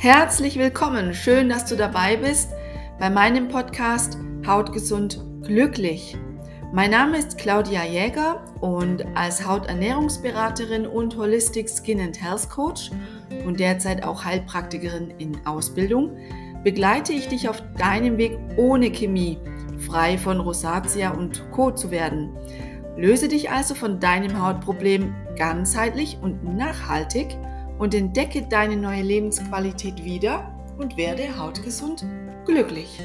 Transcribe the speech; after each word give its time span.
Herzlich 0.00 0.56
willkommen, 0.60 1.12
schön, 1.12 1.48
dass 1.48 1.64
du 1.64 1.74
dabei 1.74 2.16
bist 2.18 2.52
bei 3.00 3.10
meinem 3.10 3.48
Podcast 3.48 4.16
Hautgesund 4.46 5.20
glücklich. 5.42 6.16
Mein 6.72 6.92
Name 6.92 7.18
ist 7.18 7.36
Claudia 7.36 7.84
Jäger 7.84 8.44
und 8.60 9.04
als 9.16 9.44
Hauternährungsberaterin 9.44 10.86
und 10.86 11.16
Holistic 11.16 11.68
Skin 11.68 12.00
and 12.00 12.22
Health 12.22 12.48
Coach 12.48 12.92
und 13.44 13.58
derzeit 13.58 14.04
auch 14.04 14.24
Heilpraktikerin 14.24 15.14
in 15.18 15.44
Ausbildung 15.44 16.16
begleite 16.62 17.12
ich 17.12 17.26
dich 17.26 17.48
auf 17.48 17.60
deinem 17.76 18.18
Weg 18.18 18.38
ohne 18.56 18.92
Chemie, 18.92 19.40
frei 19.78 20.16
von 20.16 20.38
Rosatia 20.38 21.10
und 21.10 21.42
Co. 21.50 21.72
zu 21.72 21.90
werden. 21.90 22.36
Löse 22.96 23.26
dich 23.26 23.50
also 23.50 23.74
von 23.74 23.98
deinem 23.98 24.40
Hautproblem 24.40 25.12
ganzheitlich 25.36 26.18
und 26.22 26.44
nachhaltig 26.56 27.36
und 27.78 27.94
entdecke 27.94 28.42
deine 28.42 28.76
neue 28.76 29.02
Lebensqualität 29.02 30.04
wieder 30.04 30.54
und 30.78 30.96
werde 30.96 31.38
hautgesund 31.38 32.04
glücklich. 32.44 33.00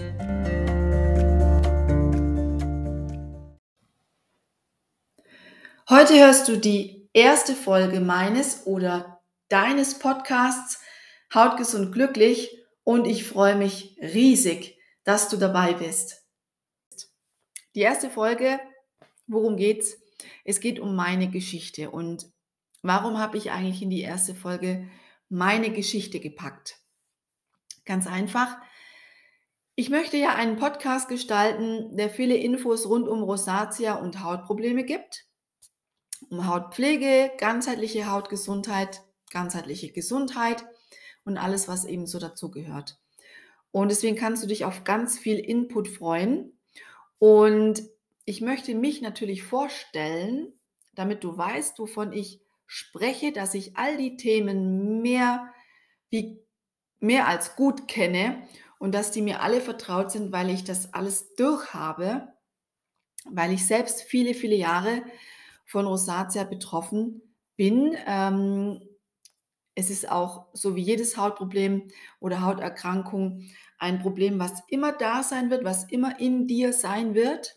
Heute 5.89 6.15
hörst 6.15 6.47
du 6.47 6.57
die 6.57 7.09
erste 7.13 7.53
Folge 7.53 7.99
meines 7.99 8.65
oder 8.65 9.21
deines 9.49 9.99
Podcasts 9.99 10.81
Hautgesund 11.33 11.91
glücklich 11.91 12.57
und 12.83 13.05
ich 13.05 13.25
freue 13.25 13.55
mich 13.55 13.97
riesig, 14.01 14.79
dass 15.03 15.29
du 15.29 15.37
dabei 15.37 15.73
bist. 15.73 16.25
Die 17.75 17.81
erste 17.81 18.09
Folge, 18.09 18.59
worum 19.27 19.57
geht's? 19.57 19.97
Es 20.45 20.59
geht 20.59 20.79
um 20.79 20.95
meine 20.95 21.29
Geschichte 21.29 21.89
und 21.89 22.31
Warum 22.83 23.17
habe 23.17 23.37
ich 23.37 23.49
eigentlich 23.51 23.81
in 23.81 23.89
die 23.89 24.01
erste 24.01 24.35
Folge 24.35 24.89
meine 25.29 25.71
Geschichte 25.71 26.19
gepackt? 26.19 26.80
Ganz 27.85 28.08
einfach. 28.08 28.58
Ich 29.75 29.89
möchte 29.89 30.17
ja 30.17 30.35
einen 30.35 30.58
Podcast 30.58 31.08
gestalten, 31.08 31.95
der 31.95 32.09
viele 32.09 32.35
Infos 32.35 32.85
rund 32.85 33.08
um 33.08 33.23
Rosatia 33.23 33.95
und 33.95 34.21
Hautprobleme 34.21 34.83
gibt. 34.83 35.25
Um 36.30 36.45
Hautpflege, 36.45 37.31
ganzheitliche 37.38 38.11
Hautgesundheit, 38.11 39.02
ganzheitliche 39.31 39.91
Gesundheit 39.91 40.65
und 41.23 41.38
alles, 41.38 41.69
was 41.69 41.86
eben 41.86 42.05
so 42.05 42.19
dazugehört. 42.19 42.99
Und 43.71 43.89
deswegen 43.89 44.17
kannst 44.17 44.43
du 44.43 44.47
dich 44.47 44.65
auf 44.65 44.83
ganz 44.83 45.17
viel 45.17 45.39
Input 45.39 45.88
freuen. 45.88 46.59
Und 47.17 47.81
ich 48.25 48.41
möchte 48.41 48.75
mich 48.75 49.02
natürlich 49.02 49.43
vorstellen, 49.43 50.53
damit 50.95 51.23
du 51.23 51.38
weißt, 51.38 51.80
wovon 51.80 52.11
ich 52.11 52.42
spreche, 52.73 53.31
dass 53.31 53.53
ich 53.53 53.77
all 53.77 53.97
die 53.97 54.17
Themen 54.17 55.03
mehr, 55.03 55.53
wie, 56.09 56.43
mehr 56.99 57.27
als 57.27 57.55
gut 57.55 57.88
kenne 57.88 58.47
und 58.80 58.95
dass 58.95 59.11
die 59.11 59.21
mir 59.21 59.41
alle 59.41 59.61
vertraut 59.61 60.09
sind, 60.09 60.31
weil 60.31 60.49
ich 60.49 60.63
das 60.63 60.91
alles 60.95 61.35
durchhabe, 61.35 62.33
weil 63.30 63.52
ich 63.52 63.67
selbst 63.67 64.02
viele, 64.02 64.33
viele 64.33 64.55
Jahre 64.55 65.03
von 65.65 65.85
Rosatia 65.85 66.45
betroffen 66.45 67.21
bin. 67.57 67.95
Ähm, 68.07 68.81
es 69.75 69.91
ist 69.91 70.09
auch 70.09 70.47
so 70.53 70.75
wie 70.75 70.81
jedes 70.81 71.15
Hautproblem 71.15 71.89
oder 72.19 72.41
Hauterkrankung 72.41 73.43
ein 73.77 73.99
Problem, 73.99 74.39
was 74.39 74.63
immer 74.67 74.93
da 74.93 75.21
sein 75.21 75.52
wird, 75.52 75.63
was 75.63 75.91
immer 75.91 76.19
in 76.19 76.47
dir 76.47 76.73
sein 76.73 77.13
wird. 77.13 77.55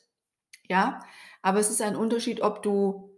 Ja, 0.68 1.00
aber 1.40 1.58
es 1.58 1.70
ist 1.70 1.80
ein 1.80 1.96
Unterschied, 1.96 2.42
ob 2.42 2.62
du 2.62 3.15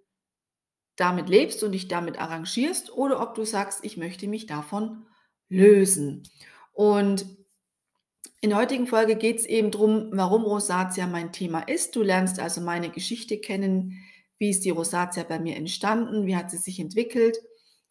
damit 0.99 1.29
lebst 1.29 1.63
und 1.63 1.73
dich 1.73 1.89
damit 1.89 2.21
arrangierst 2.21 2.93
oder 2.93 3.23
ob 3.23 3.35
du 3.35 3.45
sagst, 3.45 3.85
ich 3.85 3.97
möchte 3.97 4.27
mich 4.27 4.47
davon 4.47 5.07
lösen. 5.49 6.25
Und 6.73 7.25
in 8.41 8.51
der 8.51 8.59
heutigen 8.59 8.87
Folge 8.87 9.17
geht 9.17 9.39
es 9.39 9.47
eben 9.47 9.71
darum, 9.71 10.11
warum 10.13 10.43
Rosatia 10.43 11.07
mein 11.07 11.33
Thema 11.33 11.61
ist. 11.61 11.95
Du 11.95 12.03
lernst 12.03 12.41
also 12.41 12.61
meine 12.61 12.91
Geschichte 12.91 13.39
kennen, 13.39 13.95
wie 14.39 14.51
ist 14.51 14.65
die 14.65 14.71
Rosatia 14.71 15.23
bei 15.23 15.39
mir 15.39 15.57
entstanden, 15.57 16.27
wie 16.27 16.37
hat 16.37 16.51
sie 16.51 16.59
sich 16.59 16.81
entwickelt 16.81 17.39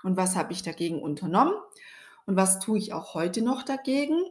und 0.04 0.18
was 0.18 0.36
habe 0.36 0.52
ich 0.52 0.62
dagegen 0.62 1.02
unternommen 1.02 1.54
und 2.26 2.36
was 2.36 2.60
tue 2.60 2.78
ich 2.78 2.94
auch 2.94 3.14
heute 3.14 3.42
noch 3.42 3.64
dagegen. 3.64 4.22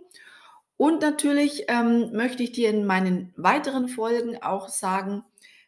Und 0.77 1.01
natürlich 1.01 1.65
ähm, 1.69 2.13
möchte 2.13 2.43
ich 2.43 2.53
dir 2.53 2.69
in 2.69 2.85
meinen 2.85 3.33
weiteren 3.37 3.89
Folgen 3.89 4.43
auch 4.43 4.69
sagen, 4.69 5.25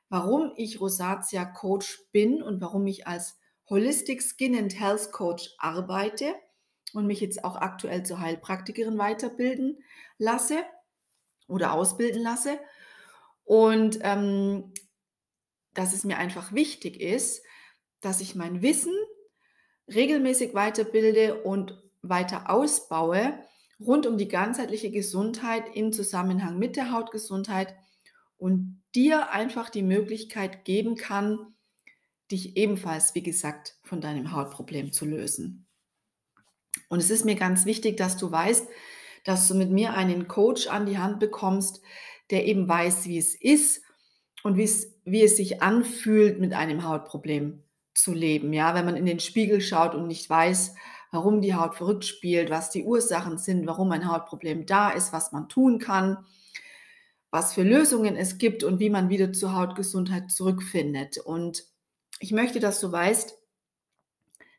warum 0.08 0.52
ich 0.56 0.80
Rosatia 0.80 1.44
Coach 1.44 2.00
bin 2.12 2.42
und 2.42 2.60
warum 2.60 2.86
ich 2.86 3.06
als 3.06 3.38
Holistic 3.68 4.22
Skin 4.22 4.56
and 4.56 4.78
Health 4.78 5.12
Coach 5.12 5.50
arbeite 5.58 6.34
und 6.94 7.06
mich 7.06 7.20
jetzt 7.20 7.44
auch 7.44 7.56
aktuell 7.56 8.02
zur 8.04 8.20
Heilpraktikerin 8.20 8.98
weiterbilden 8.98 9.82
lasse 10.16 10.64
oder 11.46 11.72
ausbilden 11.72 12.22
lasse. 12.22 12.58
Und 13.44 13.98
ähm, 14.02 14.72
dass 15.74 15.92
es 15.92 16.04
mir 16.04 16.18
einfach 16.18 16.52
wichtig 16.52 17.00
ist, 17.00 17.42
dass 18.00 18.20
ich 18.20 18.34
mein 18.34 18.62
Wissen 18.62 18.94
regelmäßig 19.88 20.54
weiterbilde 20.54 21.42
und 21.42 21.82
weiter 22.02 22.50
ausbaue 22.50 23.38
rund 23.80 24.06
um 24.06 24.18
die 24.18 24.28
ganzheitliche 24.28 24.90
Gesundheit 24.90 25.64
im 25.74 25.92
Zusammenhang 25.92 26.58
mit 26.58 26.76
der 26.76 26.90
Hautgesundheit 26.90 27.74
und 28.38 28.82
dir 28.94 29.30
einfach 29.30 29.68
die 29.68 29.82
Möglichkeit 29.82 30.64
geben 30.64 30.96
kann, 30.96 31.54
dich 32.30 32.56
ebenfalls, 32.56 33.14
wie 33.14 33.22
gesagt, 33.22 33.76
von 33.82 34.00
deinem 34.00 34.32
Hautproblem 34.32 34.92
zu 34.92 35.04
lösen. 35.04 35.66
Und 36.88 37.00
es 37.00 37.10
ist 37.10 37.24
mir 37.24 37.34
ganz 37.34 37.66
wichtig, 37.66 37.96
dass 37.96 38.16
du 38.16 38.30
weißt, 38.30 38.68
dass 39.24 39.48
du 39.48 39.54
mit 39.54 39.70
mir 39.70 39.94
einen 39.94 40.28
Coach 40.28 40.68
an 40.68 40.86
die 40.86 40.98
Hand 40.98 41.20
bekommst, 41.20 41.80
der 42.30 42.46
eben 42.46 42.68
weiß, 42.68 43.06
wie 43.06 43.18
es 43.18 43.34
ist 43.34 43.82
und 44.42 44.56
wie 44.56 44.64
es, 44.64 44.94
wie 45.04 45.22
es 45.22 45.36
sich 45.36 45.62
anfühlt, 45.62 46.38
mit 46.38 46.54
einem 46.54 46.84
Hautproblem 46.84 47.64
zu 47.94 48.14
leben. 48.14 48.52
Ja, 48.52 48.74
wenn 48.74 48.84
man 48.84 48.96
in 48.96 49.06
den 49.06 49.20
Spiegel 49.20 49.60
schaut 49.60 49.94
und 49.94 50.06
nicht 50.06 50.30
weiß, 50.30 50.74
warum 51.10 51.40
die 51.40 51.54
Haut 51.54 51.74
verrückt 51.74 52.04
spielt, 52.04 52.50
was 52.50 52.70
die 52.70 52.84
Ursachen 52.84 53.38
sind, 53.38 53.66
warum 53.66 53.90
ein 53.90 54.10
Hautproblem 54.10 54.66
da 54.66 54.90
ist, 54.90 55.12
was 55.12 55.32
man 55.32 55.48
tun 55.48 55.78
kann 55.78 56.24
was 57.30 57.54
für 57.54 57.62
Lösungen 57.62 58.16
es 58.16 58.38
gibt 58.38 58.64
und 58.64 58.80
wie 58.80 58.90
man 58.90 59.08
wieder 59.08 59.32
zur 59.32 59.54
Hautgesundheit 59.54 60.30
zurückfindet. 60.30 61.18
Und 61.18 61.64
ich 62.20 62.32
möchte, 62.32 62.60
dass 62.60 62.80
du 62.80 62.90
weißt, 62.90 63.36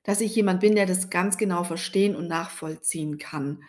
dass 0.03 0.22
ich 0.22 0.35
jemand 0.35 0.62
bin, 0.62 0.75
der 0.75 0.85
das 0.85 1.09
ganz 1.09 1.38
genau 1.38 1.63
verstehen 1.63 2.16
und 2.16 2.28
nachvollziehen 2.28 3.18
kann. 3.18 3.63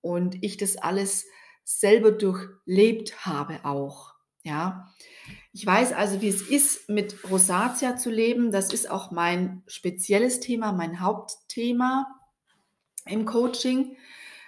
Und 0.00 0.42
ich 0.42 0.56
das 0.56 0.76
alles 0.76 1.26
selber 1.64 2.12
durchlebt 2.12 3.26
habe 3.26 3.64
auch. 3.64 4.14
Ja, 4.42 4.92
ich 5.52 5.66
weiß 5.66 5.92
also, 5.92 6.22
wie 6.22 6.28
es 6.28 6.42
ist, 6.42 6.88
mit 6.88 7.28
Rosatia 7.28 7.96
zu 7.96 8.10
leben. 8.10 8.52
Das 8.52 8.72
ist 8.72 8.88
auch 8.88 9.10
mein 9.10 9.64
spezielles 9.66 10.38
Thema, 10.38 10.72
mein 10.72 11.00
Hauptthema 11.00 12.06
im 13.06 13.24
Coaching, 13.24 13.96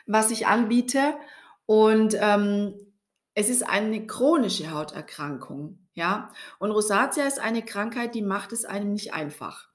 was 0.06 0.30
ich 0.30 0.46
anbiete. 0.46 1.14
Und 1.66 2.16
ähm, 2.20 2.74
es 3.38 3.48
ist 3.48 3.62
eine 3.62 4.04
chronische 4.04 4.72
Hauterkrankung, 4.72 5.78
ja. 5.94 6.32
Und 6.58 6.72
Rosatia 6.72 7.24
ist 7.24 7.38
eine 7.38 7.64
Krankheit, 7.64 8.16
die 8.16 8.22
macht 8.22 8.52
es 8.52 8.64
einem 8.64 8.92
nicht 8.92 9.14
einfach. 9.14 9.68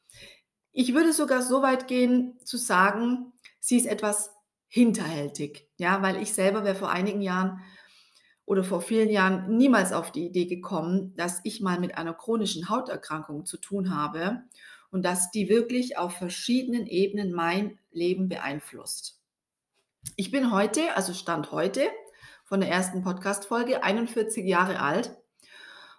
Ich 0.73 0.93
würde 0.93 1.13
sogar 1.13 1.41
so 1.41 1.61
weit 1.61 1.87
gehen 1.87 2.37
zu 2.43 2.57
sagen, 2.57 3.31
sie 3.61 3.77
ist 3.77 3.85
etwas 3.85 4.31
hinterhältig, 4.67 5.69
ja, 5.77 6.01
weil 6.01 6.21
ich 6.21 6.33
selber 6.33 6.65
wäre 6.65 6.75
vor 6.75 6.89
einigen 6.89 7.21
Jahren 7.21 7.61
oder 8.43 8.65
vor 8.65 8.81
vielen 8.81 9.09
Jahren 9.09 9.55
niemals 9.55 9.93
auf 9.93 10.11
die 10.11 10.25
Idee 10.25 10.45
gekommen, 10.45 11.15
dass 11.15 11.39
ich 11.45 11.61
mal 11.61 11.79
mit 11.79 11.97
einer 11.97 12.13
chronischen 12.13 12.67
Hauterkrankung 12.67 13.45
zu 13.45 13.55
tun 13.55 13.95
habe 13.95 14.41
und 14.91 15.05
dass 15.05 15.31
die 15.31 15.47
wirklich 15.47 15.97
auf 15.97 16.17
verschiedenen 16.17 16.85
Ebenen 16.85 17.31
mein 17.31 17.79
Leben 17.93 18.27
beeinflusst. 18.27 19.21
Ich 20.17 20.31
bin 20.31 20.51
heute, 20.51 20.97
also 20.97 21.13
Stand 21.13 21.53
heute, 21.53 21.87
von 22.43 22.59
der 22.59 22.69
ersten 22.69 23.03
Podcast-Folge, 23.03 23.83
41 23.83 24.45
Jahre 24.45 24.79
alt. 24.79 25.15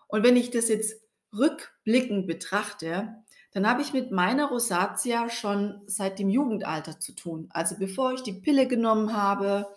Und 0.08 0.22
wenn 0.22 0.36
ich 0.36 0.50
das 0.50 0.68
jetzt 0.68 1.00
rückblickend 1.32 2.26
betrachte, 2.26 3.14
dann 3.52 3.68
habe 3.68 3.82
ich 3.82 3.92
mit 3.92 4.10
meiner 4.10 4.48
Rosatia 4.48 5.30
schon 5.30 5.80
seit 5.86 6.18
dem 6.18 6.28
Jugendalter 6.28 6.98
zu 6.98 7.12
tun. 7.12 7.48
Also 7.50 7.76
bevor 7.78 8.12
ich 8.12 8.22
die 8.22 8.32
Pille 8.32 8.66
genommen 8.66 9.16
habe, 9.16 9.68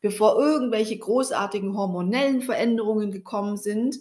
bevor 0.00 0.38
irgendwelche 0.38 0.98
großartigen 0.98 1.76
hormonellen 1.76 2.42
Veränderungen 2.42 3.10
gekommen 3.10 3.56
sind. 3.56 3.96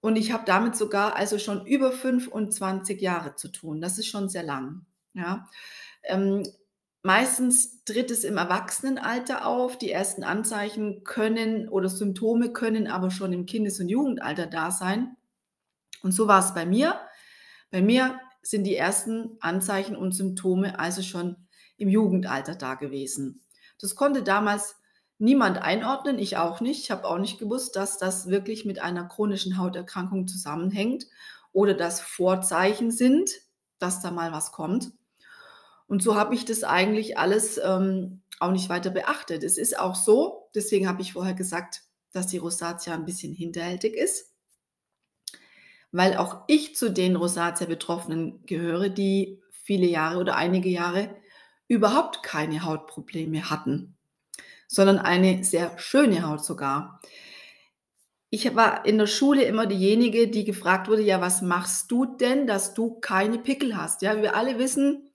Und 0.00 0.16
ich 0.16 0.32
habe 0.32 0.44
damit 0.46 0.76
sogar 0.76 1.16
also 1.16 1.38
schon 1.38 1.66
über 1.66 1.90
25 1.90 3.00
Jahre 3.00 3.34
zu 3.34 3.48
tun. 3.48 3.80
Das 3.80 3.98
ist 3.98 4.06
schon 4.06 4.28
sehr 4.28 4.44
lang. 4.44 4.86
Ja. 5.14 5.48
Ähm, 6.04 6.44
Meistens 7.06 7.84
tritt 7.84 8.10
es 8.10 8.24
im 8.24 8.36
Erwachsenenalter 8.36 9.46
auf. 9.46 9.78
Die 9.78 9.92
ersten 9.92 10.24
Anzeichen 10.24 11.04
können 11.04 11.68
oder 11.68 11.88
Symptome 11.88 12.52
können 12.52 12.88
aber 12.88 13.12
schon 13.12 13.32
im 13.32 13.46
Kindes- 13.46 13.78
und 13.78 13.88
Jugendalter 13.88 14.48
da 14.48 14.72
sein. 14.72 15.16
Und 16.02 16.10
so 16.10 16.26
war 16.26 16.40
es 16.40 16.52
bei 16.52 16.66
mir. 16.66 17.00
Bei 17.70 17.80
mir 17.80 18.18
sind 18.42 18.64
die 18.64 18.74
ersten 18.74 19.36
Anzeichen 19.38 19.94
und 19.94 20.16
Symptome 20.16 20.80
also 20.80 21.00
schon 21.00 21.36
im 21.76 21.88
Jugendalter 21.88 22.56
da 22.56 22.74
gewesen. 22.74 23.44
Das 23.80 23.94
konnte 23.94 24.24
damals 24.24 24.74
niemand 25.18 25.58
einordnen, 25.58 26.18
ich 26.18 26.38
auch 26.38 26.60
nicht. 26.60 26.82
Ich 26.82 26.90
habe 26.90 27.04
auch 27.04 27.18
nicht 27.18 27.38
gewusst, 27.38 27.76
dass 27.76 27.98
das 27.98 28.26
wirklich 28.26 28.64
mit 28.64 28.80
einer 28.80 29.06
chronischen 29.06 29.58
Hauterkrankung 29.58 30.26
zusammenhängt 30.26 31.06
oder 31.52 31.74
dass 31.74 32.00
Vorzeichen 32.00 32.90
sind, 32.90 33.30
dass 33.78 34.00
da 34.00 34.10
mal 34.10 34.32
was 34.32 34.50
kommt. 34.50 34.90
Und 35.86 36.02
so 36.02 36.16
habe 36.16 36.34
ich 36.34 36.44
das 36.44 36.64
eigentlich 36.64 37.16
alles 37.18 37.58
ähm, 37.62 38.22
auch 38.40 38.52
nicht 38.52 38.68
weiter 38.68 38.90
beachtet. 38.90 39.44
Es 39.44 39.56
ist 39.56 39.78
auch 39.78 39.94
so, 39.94 40.48
deswegen 40.54 40.88
habe 40.88 41.02
ich 41.02 41.12
vorher 41.12 41.34
gesagt, 41.34 41.82
dass 42.12 42.26
die 42.26 42.38
Rosatia 42.38 42.94
ein 42.94 43.04
bisschen 43.04 43.32
hinterhältig 43.32 43.94
ist, 43.94 44.32
weil 45.92 46.16
auch 46.16 46.44
ich 46.48 46.74
zu 46.74 46.90
den 46.90 47.16
Rosatia-Betroffenen 47.16 48.44
gehöre, 48.46 48.88
die 48.88 49.40
viele 49.50 49.86
Jahre 49.86 50.18
oder 50.18 50.36
einige 50.36 50.68
Jahre 50.68 51.14
überhaupt 51.68 52.22
keine 52.22 52.62
Hautprobleme 52.64 53.50
hatten, 53.50 53.96
sondern 54.68 54.98
eine 54.98 55.44
sehr 55.44 55.78
schöne 55.78 56.26
Haut 56.26 56.44
sogar. 56.44 57.00
Ich 58.30 58.54
war 58.54 58.84
in 58.84 58.98
der 58.98 59.06
Schule 59.06 59.44
immer 59.44 59.66
diejenige, 59.66 60.28
die 60.28 60.44
gefragt 60.44 60.88
wurde, 60.88 61.02
ja, 61.02 61.20
was 61.20 61.42
machst 61.42 61.90
du 61.90 62.04
denn, 62.04 62.46
dass 62.46 62.74
du 62.74 62.98
keine 63.00 63.38
Pickel 63.38 63.76
hast? 63.76 64.02
Ja, 64.02 64.20
wir 64.20 64.36
alle 64.36 64.58
wissen, 64.58 65.05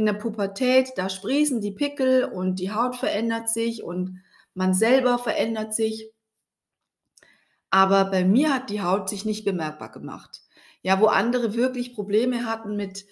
in 0.00 0.06
der 0.06 0.14
Pubertät, 0.14 0.92
da 0.96 1.10
sprießen 1.10 1.60
die 1.60 1.72
Pickel 1.72 2.24
und 2.24 2.58
die 2.58 2.72
Haut 2.72 2.96
verändert 2.96 3.50
sich 3.50 3.82
und 3.82 4.22
man 4.54 4.72
selber 4.72 5.18
verändert 5.18 5.74
sich. 5.74 6.10
Aber 7.68 8.06
bei 8.06 8.24
mir 8.24 8.54
hat 8.54 8.70
die 8.70 8.80
Haut 8.80 9.10
sich 9.10 9.26
nicht 9.26 9.44
bemerkbar 9.44 9.92
gemacht. 9.92 10.40
Ja, 10.80 11.00
wo 11.00 11.08
andere 11.08 11.52
wirklich 11.52 11.94
Probleme 11.94 12.46
hatten 12.46 12.76
mit 12.76 13.04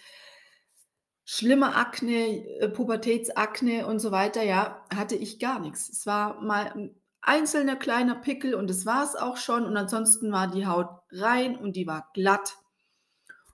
schlimmer 1.27 1.77
Akne, 1.77 2.47
äh, 2.59 2.71
Pubertätsakne 2.71 3.87
und 3.87 3.99
so 3.99 4.11
weiter, 4.11 4.43
ja, 4.43 4.83
hatte 4.95 5.15
ich 5.15 5.39
gar 5.39 5.61
nichts. 5.61 5.91
Es 5.91 6.07
war 6.07 6.41
mal 6.41 6.73
ein 6.73 6.95
einzelner 7.21 7.77
kleiner 7.77 8.15
Pickel 8.15 8.55
und 8.55 8.71
das 8.71 8.87
war 8.87 9.05
es 9.05 9.15
auch 9.15 9.37
schon. 9.37 9.67
Und 9.67 9.77
ansonsten 9.77 10.33
war 10.33 10.51
die 10.51 10.67
Haut 10.67 10.89
rein 11.13 11.55
und 11.59 11.77
die 11.77 11.87
war 11.87 12.09
glatt. 12.15 12.57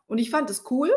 Und 0.07 0.19
ich 0.19 0.31
fand 0.31 0.51
es 0.51 0.71
cool. 0.71 0.93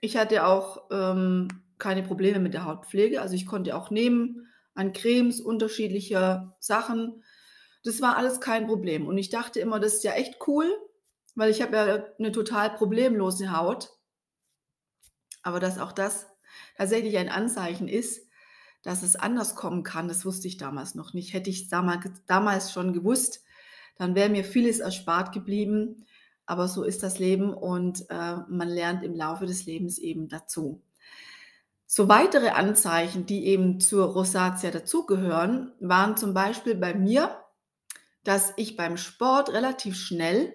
Ich 0.00 0.16
hatte 0.16 0.46
auch 0.46 0.88
ähm, 0.90 1.48
keine 1.78 2.02
Probleme 2.02 2.40
mit 2.40 2.54
der 2.54 2.64
Hautpflege. 2.64 3.20
Also 3.20 3.34
ich 3.34 3.46
konnte 3.46 3.76
auch 3.76 3.90
nehmen 3.90 4.48
an 4.74 4.92
Cremes 4.92 5.40
unterschiedlicher 5.40 6.56
Sachen. 6.58 7.22
Das 7.84 8.00
war 8.00 8.16
alles 8.16 8.40
kein 8.40 8.66
Problem. 8.66 9.06
Und 9.06 9.18
ich 9.18 9.30
dachte 9.30 9.60
immer, 9.60 9.80
das 9.80 9.94
ist 9.94 10.04
ja 10.04 10.12
echt 10.12 10.36
cool, 10.46 10.66
weil 11.34 11.50
ich 11.50 11.62
habe 11.62 11.76
ja 11.76 12.04
eine 12.18 12.32
total 12.32 12.70
problemlose 12.70 13.56
Haut. 13.56 13.90
Aber 15.42 15.60
dass 15.60 15.78
auch 15.78 15.92
das 15.92 16.26
tatsächlich 16.76 17.18
ein 17.18 17.28
Anzeichen 17.28 17.88
ist, 17.88 18.26
dass 18.82 19.02
es 19.02 19.16
anders 19.16 19.54
kommen 19.54 19.82
kann, 19.82 20.08
das 20.08 20.24
wusste 20.26 20.46
ich 20.46 20.58
damals 20.58 20.94
noch 20.94 21.14
nicht. 21.14 21.32
Hätte 21.32 21.50
ich 21.50 21.68
damals, 21.68 22.06
damals 22.26 22.72
schon 22.72 22.92
gewusst, 22.92 23.42
dann 23.96 24.14
wäre 24.14 24.28
mir 24.28 24.44
vieles 24.44 24.80
erspart 24.80 25.32
geblieben. 25.32 26.04
Aber 26.46 26.68
so 26.68 26.82
ist 26.82 27.02
das 27.02 27.18
Leben 27.18 27.54
und 27.54 28.04
äh, 28.10 28.36
man 28.48 28.68
lernt 28.68 29.02
im 29.02 29.14
Laufe 29.14 29.46
des 29.46 29.64
Lebens 29.64 29.98
eben 29.98 30.28
dazu. 30.28 30.82
So 31.86 32.08
weitere 32.08 32.50
Anzeichen, 32.50 33.26
die 33.26 33.46
eben 33.46 33.80
zur 33.80 34.06
Rosatia 34.06 34.70
dazugehören, 34.70 35.72
waren 35.80 36.16
zum 36.16 36.34
Beispiel 36.34 36.74
bei 36.74 36.94
mir, 36.94 37.44
dass 38.24 38.52
ich 38.56 38.76
beim 38.76 38.96
Sport 38.96 39.52
relativ 39.52 39.96
schnell 39.96 40.54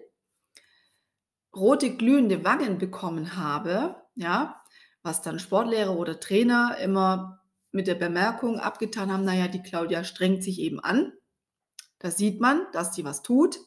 rote 1.55 1.95
glühende 1.95 2.43
Wangen 2.43 2.77
bekommen 2.77 3.35
habe, 3.35 3.95
ja, 4.15 4.61
was 5.03 5.21
dann 5.21 5.39
Sportlehrer 5.39 5.97
oder 5.97 6.19
Trainer 6.19 6.77
immer 6.81 7.41
mit 7.71 7.87
der 7.87 7.95
Bemerkung 7.95 8.59
abgetan 8.59 9.11
haben, 9.11 9.25
naja, 9.25 9.47
die 9.47 9.61
Claudia 9.61 10.03
strengt 10.03 10.43
sich 10.43 10.59
eben 10.59 10.79
an. 10.79 11.13
Da 11.99 12.11
sieht 12.11 12.39
man, 12.39 12.65
dass 12.73 12.95
sie 12.95 13.03
was 13.03 13.21
tut. 13.21 13.59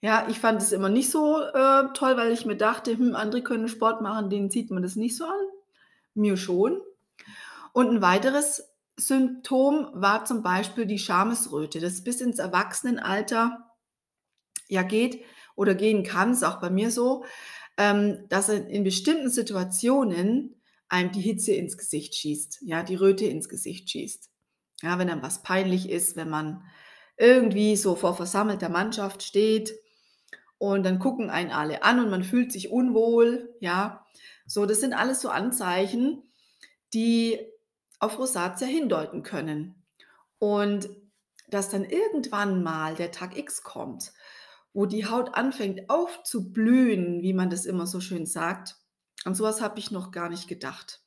Ja, 0.00 0.26
ich 0.28 0.40
fand 0.40 0.60
es 0.60 0.72
immer 0.72 0.88
nicht 0.88 1.10
so 1.10 1.40
äh, 1.40 1.92
toll, 1.94 2.16
weil 2.16 2.32
ich 2.32 2.46
mir 2.46 2.56
dachte, 2.56 2.96
hm, 2.96 3.14
andere 3.14 3.42
können 3.42 3.68
Sport 3.68 4.00
machen, 4.00 4.30
denen 4.30 4.50
sieht 4.50 4.70
man 4.70 4.82
das 4.82 4.96
nicht 4.96 5.16
so 5.16 5.24
an. 5.24 5.51
Mir 6.14 6.36
schon. 6.36 6.80
Und 7.72 7.88
ein 7.88 8.02
weiteres 8.02 8.70
Symptom 8.96 9.88
war 9.94 10.24
zum 10.24 10.42
Beispiel 10.42 10.86
die 10.86 10.98
Schamesröte, 10.98 11.80
das 11.80 12.04
bis 12.04 12.20
ins 12.20 12.38
Erwachsenenalter 12.38 13.70
ja 14.68 14.82
geht 14.82 15.24
oder 15.56 15.74
gehen 15.74 16.02
kann, 16.04 16.32
ist 16.32 16.44
auch 16.44 16.60
bei 16.60 16.70
mir 16.70 16.90
so, 16.90 17.24
ähm, 17.78 18.26
dass 18.28 18.48
in 18.48 18.84
bestimmten 18.84 19.30
Situationen 19.30 20.60
einem 20.88 21.12
die 21.12 21.20
Hitze 21.20 21.52
ins 21.52 21.78
Gesicht 21.78 22.14
schießt, 22.14 22.60
ja, 22.62 22.82
die 22.82 22.96
Röte 22.96 23.24
ins 23.24 23.48
Gesicht 23.48 23.90
schießt. 23.90 24.30
Ja, 24.82 24.98
wenn 24.98 25.08
dann 25.08 25.22
was 25.22 25.42
peinlich 25.42 25.88
ist, 25.88 26.16
wenn 26.16 26.28
man 26.28 26.62
irgendwie 27.16 27.76
so 27.76 27.94
vor 27.96 28.14
versammelter 28.14 28.68
Mannschaft 28.68 29.22
steht 29.22 29.72
und 30.58 30.84
dann 30.84 30.98
gucken 30.98 31.30
einen 31.30 31.50
alle 31.50 31.82
an 31.82 32.00
und 32.00 32.10
man 32.10 32.24
fühlt 32.24 32.52
sich 32.52 32.70
unwohl, 32.70 33.54
ja. 33.60 34.06
So, 34.46 34.66
das 34.66 34.80
sind 34.80 34.92
alles 34.92 35.20
so 35.20 35.28
Anzeichen, 35.28 36.22
die 36.92 37.40
auf 37.98 38.18
Rosatia 38.18 38.66
hindeuten 38.66 39.22
können. 39.22 39.82
Und 40.38 40.90
dass 41.48 41.68
dann 41.68 41.84
irgendwann 41.84 42.62
mal 42.62 42.94
der 42.94 43.12
Tag 43.12 43.36
X 43.36 43.62
kommt, 43.62 44.12
wo 44.72 44.86
die 44.86 45.06
Haut 45.06 45.34
anfängt 45.34 45.90
aufzublühen, 45.90 47.22
wie 47.22 47.34
man 47.34 47.50
das 47.50 47.66
immer 47.66 47.86
so 47.86 48.00
schön 48.00 48.26
sagt. 48.26 48.76
An 49.24 49.34
sowas 49.34 49.60
habe 49.60 49.78
ich 49.78 49.90
noch 49.90 50.10
gar 50.10 50.28
nicht 50.28 50.48
gedacht. 50.48 51.02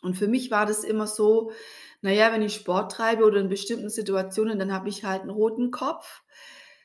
Und 0.00 0.16
für 0.16 0.28
mich 0.28 0.50
war 0.50 0.64
das 0.64 0.84
immer 0.84 1.06
so, 1.06 1.50
naja, 2.00 2.32
wenn 2.32 2.42
ich 2.42 2.54
Sport 2.54 2.92
treibe 2.92 3.24
oder 3.24 3.40
in 3.40 3.48
bestimmten 3.48 3.90
Situationen, 3.90 4.58
dann 4.58 4.72
habe 4.72 4.88
ich 4.88 5.04
halt 5.04 5.22
einen 5.22 5.30
roten 5.30 5.70
Kopf. 5.72 6.22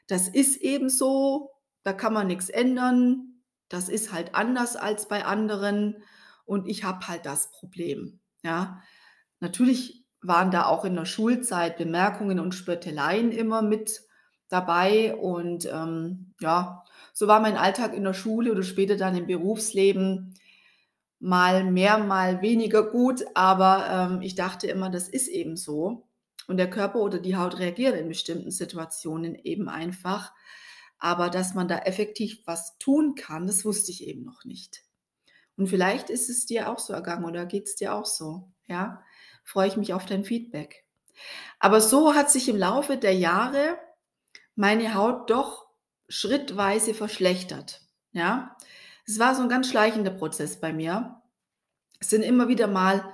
Das 0.07 0.27
ist 0.27 0.57
eben 0.57 0.89
so, 0.89 1.51
da 1.83 1.93
kann 1.93 2.13
man 2.13 2.27
nichts 2.27 2.49
ändern. 2.49 3.32
Das 3.69 3.89
ist 3.89 4.11
halt 4.11 4.35
anders 4.35 4.75
als 4.75 5.07
bei 5.07 5.25
anderen 5.25 6.03
und 6.45 6.67
ich 6.67 6.83
habe 6.83 7.07
halt 7.07 7.25
das 7.25 7.51
Problem. 7.51 8.19
Ja, 8.43 8.81
natürlich 9.39 10.05
waren 10.21 10.51
da 10.51 10.65
auch 10.65 10.85
in 10.85 10.95
der 10.95 11.05
Schulzeit 11.05 11.77
Bemerkungen 11.77 12.39
und 12.39 12.53
Spötteleien 12.53 13.31
immer 13.31 13.61
mit 13.61 14.01
dabei 14.49 15.15
und 15.15 15.65
ähm, 15.65 16.33
ja, 16.39 16.83
so 17.13 17.27
war 17.27 17.39
mein 17.39 17.57
Alltag 17.57 17.93
in 17.93 18.03
der 18.03 18.13
Schule 18.13 18.51
oder 18.51 18.63
später 18.63 18.97
dann 18.97 19.17
im 19.17 19.27
Berufsleben 19.27 20.35
mal 21.19 21.63
mehr, 21.63 21.97
mal 21.97 22.41
weniger 22.41 22.83
gut, 22.83 23.23
aber 23.33 23.87
ähm, 23.89 24.21
ich 24.21 24.35
dachte 24.35 24.67
immer, 24.67 24.89
das 24.89 25.07
ist 25.07 25.27
eben 25.29 25.55
so. 25.55 26.07
Und 26.47 26.57
der 26.57 26.69
Körper 26.69 26.99
oder 26.99 27.19
die 27.19 27.37
Haut 27.37 27.59
reagiert 27.59 27.95
in 27.95 28.09
bestimmten 28.09 28.51
Situationen 28.51 29.35
eben 29.35 29.69
einfach. 29.69 30.33
Aber 31.03 31.29
dass 31.29 31.53
man 31.53 31.67
da 31.67 31.79
effektiv 31.79 32.43
was 32.45 32.77
tun 32.77 33.13
kann, 33.15 33.45
das 33.45 33.65
wusste 33.65 33.91
ich 33.91 34.07
eben 34.07 34.23
noch 34.23 34.45
nicht. 34.45 34.83
Und 35.57 35.67
vielleicht 35.67 36.09
ist 36.09 36.29
es 36.29 36.45
dir 36.45 36.69
auch 36.69 36.79
so 36.79 36.93
ergangen 36.93 37.25
oder 37.25 37.45
geht 37.45 37.67
es 37.67 37.75
dir 37.75 37.93
auch 37.93 38.05
so. 38.05 38.49
Ja, 38.67 39.03
freue 39.43 39.67
ich 39.67 39.75
mich 39.75 39.93
auf 39.93 40.05
dein 40.05 40.23
Feedback. 40.23 40.85
Aber 41.59 41.81
so 41.81 42.15
hat 42.15 42.31
sich 42.31 42.47
im 42.47 42.55
Laufe 42.55 42.95
der 42.95 43.13
Jahre 43.13 43.77
meine 44.55 44.93
Haut 44.93 45.29
doch 45.29 45.67
schrittweise 46.07 46.93
verschlechtert. 46.93 47.81
Ja, 48.13 48.55
es 49.05 49.19
war 49.19 49.35
so 49.35 49.41
ein 49.41 49.49
ganz 49.49 49.67
schleichender 49.67 50.11
Prozess 50.11 50.61
bei 50.61 50.71
mir. 50.71 51.21
Es 51.99 52.11
sind 52.11 52.21
immer 52.21 52.47
wieder 52.47 52.67
mal 52.67 53.13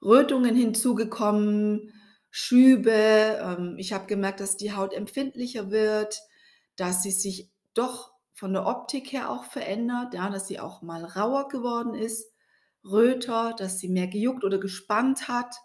Rötungen 0.00 0.54
hinzugekommen, 0.54 1.92
Schübe. 2.30 2.92
Ähm, 3.42 3.74
ich 3.76 3.92
habe 3.92 4.06
gemerkt, 4.06 4.38
dass 4.38 4.56
die 4.56 4.72
Haut 4.72 4.94
empfindlicher 4.94 5.72
wird, 5.72 6.22
dass 6.76 7.02
sie 7.02 7.10
sich 7.10 7.50
doch 7.74 8.12
von 8.32 8.52
der 8.52 8.66
Optik 8.66 9.12
her 9.12 9.30
auch 9.30 9.44
verändert, 9.44 10.14
ja, 10.14 10.28
dass 10.28 10.48
sie 10.48 10.58
auch 10.58 10.82
mal 10.82 11.04
rauer 11.04 11.48
geworden 11.48 11.94
ist, 11.94 12.32
röter, 12.84 13.54
dass 13.56 13.78
sie 13.78 13.88
mehr 13.88 14.08
gejuckt 14.08 14.44
oder 14.44 14.58
gespannt 14.58 15.28
hat. 15.28 15.56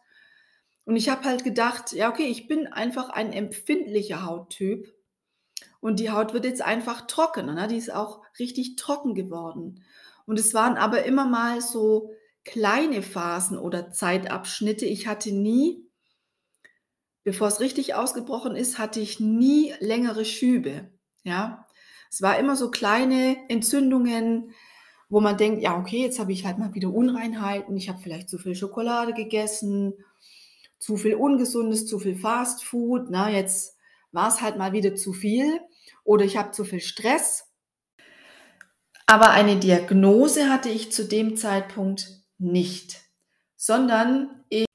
Und 0.85 0.95
ich 0.95 1.09
habe 1.09 1.23
halt 1.23 1.43
gedacht, 1.43 1.91
ja, 1.91 2.09
okay, 2.09 2.27
ich 2.27 2.47
bin 2.47 2.67
einfach 2.67 3.09
ein 3.09 3.33
empfindlicher 3.33 4.25
Hauttyp 4.25 4.93
und 5.79 5.99
die 5.99 6.11
Haut 6.11 6.33
wird 6.33 6.45
jetzt 6.45 6.61
einfach 6.61 7.07
trockener, 7.07 7.53
ne? 7.53 7.67
die 7.67 7.77
ist 7.77 7.93
auch 7.93 8.21
richtig 8.37 8.75
trocken 8.75 9.15
geworden. 9.15 9.83
Und 10.25 10.39
es 10.39 10.53
waren 10.53 10.77
aber 10.77 11.03
immer 11.05 11.25
mal 11.25 11.61
so 11.61 12.11
kleine 12.43 13.01
Phasen 13.01 13.57
oder 13.57 13.91
Zeitabschnitte. 13.91 14.85
Ich 14.85 15.07
hatte 15.07 15.31
nie, 15.31 15.87
bevor 17.23 17.47
es 17.47 17.59
richtig 17.59 17.95
ausgebrochen 17.95 18.55
ist, 18.55 18.77
hatte 18.77 18.99
ich 18.99 19.19
nie 19.19 19.73
längere 19.79 20.25
Schübe. 20.25 20.91
Ja, 21.29 21.67
es 22.09 22.23
war 22.23 22.39
immer 22.39 22.55
so 22.55 22.71
kleine 22.71 23.37
Entzündungen, 23.49 24.51
wo 25.09 25.21
man 25.21 25.37
denkt, 25.37 25.61
ja, 25.61 25.77
okay, 25.77 26.01
jetzt 26.01 26.19
habe 26.19 26.31
ich 26.31 26.43
halt 26.43 26.57
mal 26.57 26.73
wieder 26.73 26.89
Unreinheiten, 26.89 27.77
ich 27.77 27.87
habe 27.87 27.99
vielleicht 28.01 28.29
zu 28.29 28.39
viel 28.39 28.55
Schokolade 28.55 29.13
gegessen, 29.13 29.93
zu 30.79 30.97
viel 30.97 31.13
Ungesundes, 31.13 31.85
zu 31.85 31.99
viel 31.99 32.15
Fast 32.15 32.63
Food, 32.63 33.09
na, 33.11 33.29
jetzt 33.29 33.77
war 34.11 34.27
es 34.27 34.41
halt 34.41 34.57
mal 34.57 34.73
wieder 34.73 34.95
zu 34.95 35.13
viel 35.13 35.59
oder 36.03 36.25
ich 36.25 36.35
habe 36.35 36.49
zu 36.49 36.65
viel 36.65 36.79
Stress. 36.79 37.45
Aber 39.05 39.29
eine 39.29 39.57
Diagnose 39.57 40.49
hatte 40.49 40.69
ich 40.69 40.91
zu 40.91 41.05
dem 41.05 41.37
Zeitpunkt 41.37 42.23
nicht, 42.39 43.01
sondern 43.55 44.45
ich 44.49 44.65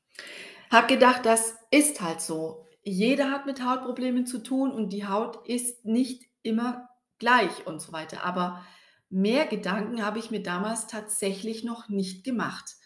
Hab 0.71 0.87
gedacht, 0.87 1.27
das 1.27 1.57
ist 1.73 2.01
halt 2.01 2.21
so. 2.21 2.67
Jeder 2.85 3.31
hat 3.33 3.47
mit 3.47 3.65
Hautproblemen 3.65 4.27
zu 4.27 4.39
tun 4.39 4.71
und 4.71 4.93
die 4.93 5.07
Haut 5.07 5.49
ist 5.49 5.85
nicht 5.85 6.25
immer 6.45 6.89
gleich 7.19 7.67
und 7.67 7.83
so 7.83 7.93
weiter. 7.93 8.25
Aber 8.25 8.65
mehr 9.11 9.47
Gedanken 9.47 10.05
habe 10.05 10.21
ich 10.21 10.31
mir 10.31 10.43
damals 10.43 10.87
tatsächlich 10.87 11.65
noch 11.65 11.89
nicht 11.89 12.25
gemacht. 12.25 12.77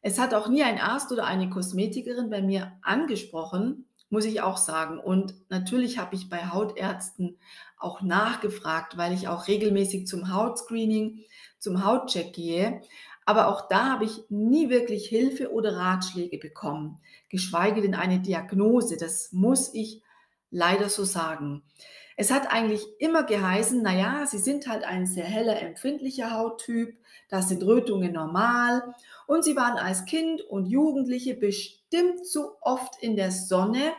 Es 0.00 0.18
hat 0.18 0.34
auch 0.34 0.48
nie 0.48 0.64
ein 0.64 0.80
Arzt 0.80 1.12
oder 1.12 1.26
eine 1.26 1.48
Kosmetikerin 1.48 2.28
bei 2.28 2.42
mir 2.42 2.72
angesprochen, 2.82 3.86
muss 4.10 4.24
ich 4.24 4.40
auch 4.40 4.56
sagen. 4.56 4.98
Und 4.98 5.34
natürlich 5.48 5.98
habe 5.98 6.16
ich 6.16 6.28
bei 6.28 6.48
Hautärzten 6.50 7.38
auch 7.78 8.02
nachgefragt, 8.02 8.96
weil 8.96 9.12
ich 9.12 9.28
auch 9.28 9.46
regelmäßig 9.46 10.06
zum 10.06 10.32
Hautscreening, 10.32 11.24
zum 11.58 11.84
Hautcheck 11.84 12.32
gehe. 12.32 12.82
Aber 13.24 13.46
auch 13.48 13.68
da 13.68 13.90
habe 13.90 14.04
ich 14.04 14.24
nie 14.28 14.68
wirklich 14.68 15.06
Hilfe 15.06 15.52
oder 15.52 15.76
Ratschläge 15.76 16.38
bekommen, 16.38 17.00
geschweige 17.28 17.80
denn 17.80 17.94
eine 17.94 18.20
Diagnose. 18.20 18.96
Das 18.96 19.30
muss 19.32 19.72
ich 19.72 20.02
leider 20.50 20.88
so 20.88 21.04
sagen. 21.04 21.62
Es 22.16 22.30
hat 22.30 22.52
eigentlich 22.52 22.84
immer 22.98 23.22
geheißen, 23.22 23.82
naja, 23.82 24.26
Sie 24.26 24.38
sind 24.38 24.66
halt 24.66 24.84
ein 24.84 25.06
sehr 25.06 25.24
heller, 25.24 25.60
empfindlicher 25.60 26.32
Hauttyp, 26.32 26.96
da 27.28 27.42
sind 27.42 27.62
Rötungen 27.62 28.12
normal 28.12 28.94
und 29.26 29.44
Sie 29.44 29.56
waren 29.56 29.78
als 29.78 30.04
Kind 30.04 30.42
und 30.42 30.66
Jugendliche 30.66 31.34
bestimmt 31.34 32.26
zu 32.26 32.50
oft 32.60 33.02
in 33.02 33.16
der 33.16 33.30
Sonne, 33.30 33.92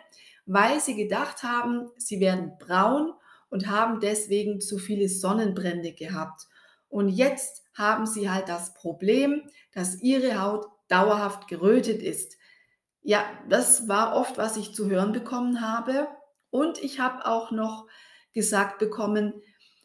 weil 0.45 0.79
Sie 0.79 0.95
gedacht 0.95 1.43
haben, 1.43 1.89
Sie 1.97 2.19
werden 2.19 2.53
braun 2.59 3.13
und 3.49 3.69
haben 3.69 3.99
deswegen 3.99 4.61
zu 4.61 4.77
viele 4.77 5.09
Sonnenbrände 5.09 5.93
gehabt. 5.93 6.47
Und 6.89 7.09
jetzt 7.09 7.63
haben 7.73 8.05
Sie 8.05 8.29
halt 8.29 8.49
das 8.49 8.73
Problem, 8.73 9.41
dass 9.73 10.01
Ihre 10.01 10.41
Haut 10.41 10.67
dauerhaft 10.87 11.47
gerötet 11.47 12.01
ist. 12.01 12.37
Ja, 13.01 13.25
das 13.49 13.87
war 13.87 14.15
oft, 14.15 14.37
was 14.37 14.57
ich 14.57 14.73
zu 14.73 14.89
hören 14.89 15.11
bekommen 15.11 15.61
habe. 15.61 16.07
Und 16.51 16.83
ich 16.83 16.99
habe 16.99 17.25
auch 17.25 17.51
noch 17.51 17.87
gesagt 18.33 18.79
bekommen, 18.79 19.33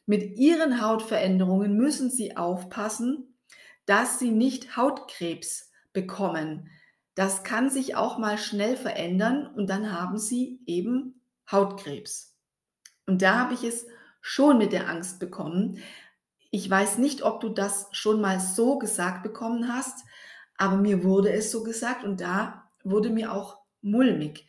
mit 0.06 0.38
Ihren 0.38 0.80
Hautveränderungen 0.80 1.76
müssen 1.76 2.10
Sie 2.10 2.36
aufpassen, 2.36 3.36
dass 3.84 4.18
Sie 4.18 4.30
nicht 4.30 4.76
Hautkrebs 4.76 5.70
bekommen. 5.92 6.70
Das 7.14 7.42
kann 7.42 7.68
sich 7.68 7.96
auch 7.96 8.18
mal 8.18 8.38
schnell 8.38 8.76
verändern 8.76 9.46
und 9.46 9.68
dann 9.68 9.92
haben 9.92 10.18
Sie 10.18 10.60
eben 10.66 11.20
Hautkrebs. 11.50 12.36
Und 13.06 13.22
da 13.22 13.38
habe 13.38 13.54
ich 13.54 13.64
es 13.64 13.86
schon 14.20 14.58
mit 14.58 14.72
der 14.72 14.88
Angst 14.88 15.18
bekommen. 15.18 15.78
Ich 16.50 16.68
weiß 16.68 16.98
nicht, 16.98 17.22
ob 17.22 17.40
du 17.40 17.48
das 17.48 17.88
schon 17.92 18.20
mal 18.20 18.40
so 18.40 18.78
gesagt 18.78 19.22
bekommen 19.22 19.74
hast, 19.74 20.04
aber 20.56 20.76
mir 20.76 21.04
wurde 21.04 21.32
es 21.32 21.50
so 21.50 21.62
gesagt 21.62 22.04
und 22.04 22.20
da 22.20 22.70
wurde 22.84 23.10
mir 23.10 23.32
auch 23.32 23.58
mulmig. 23.80 24.46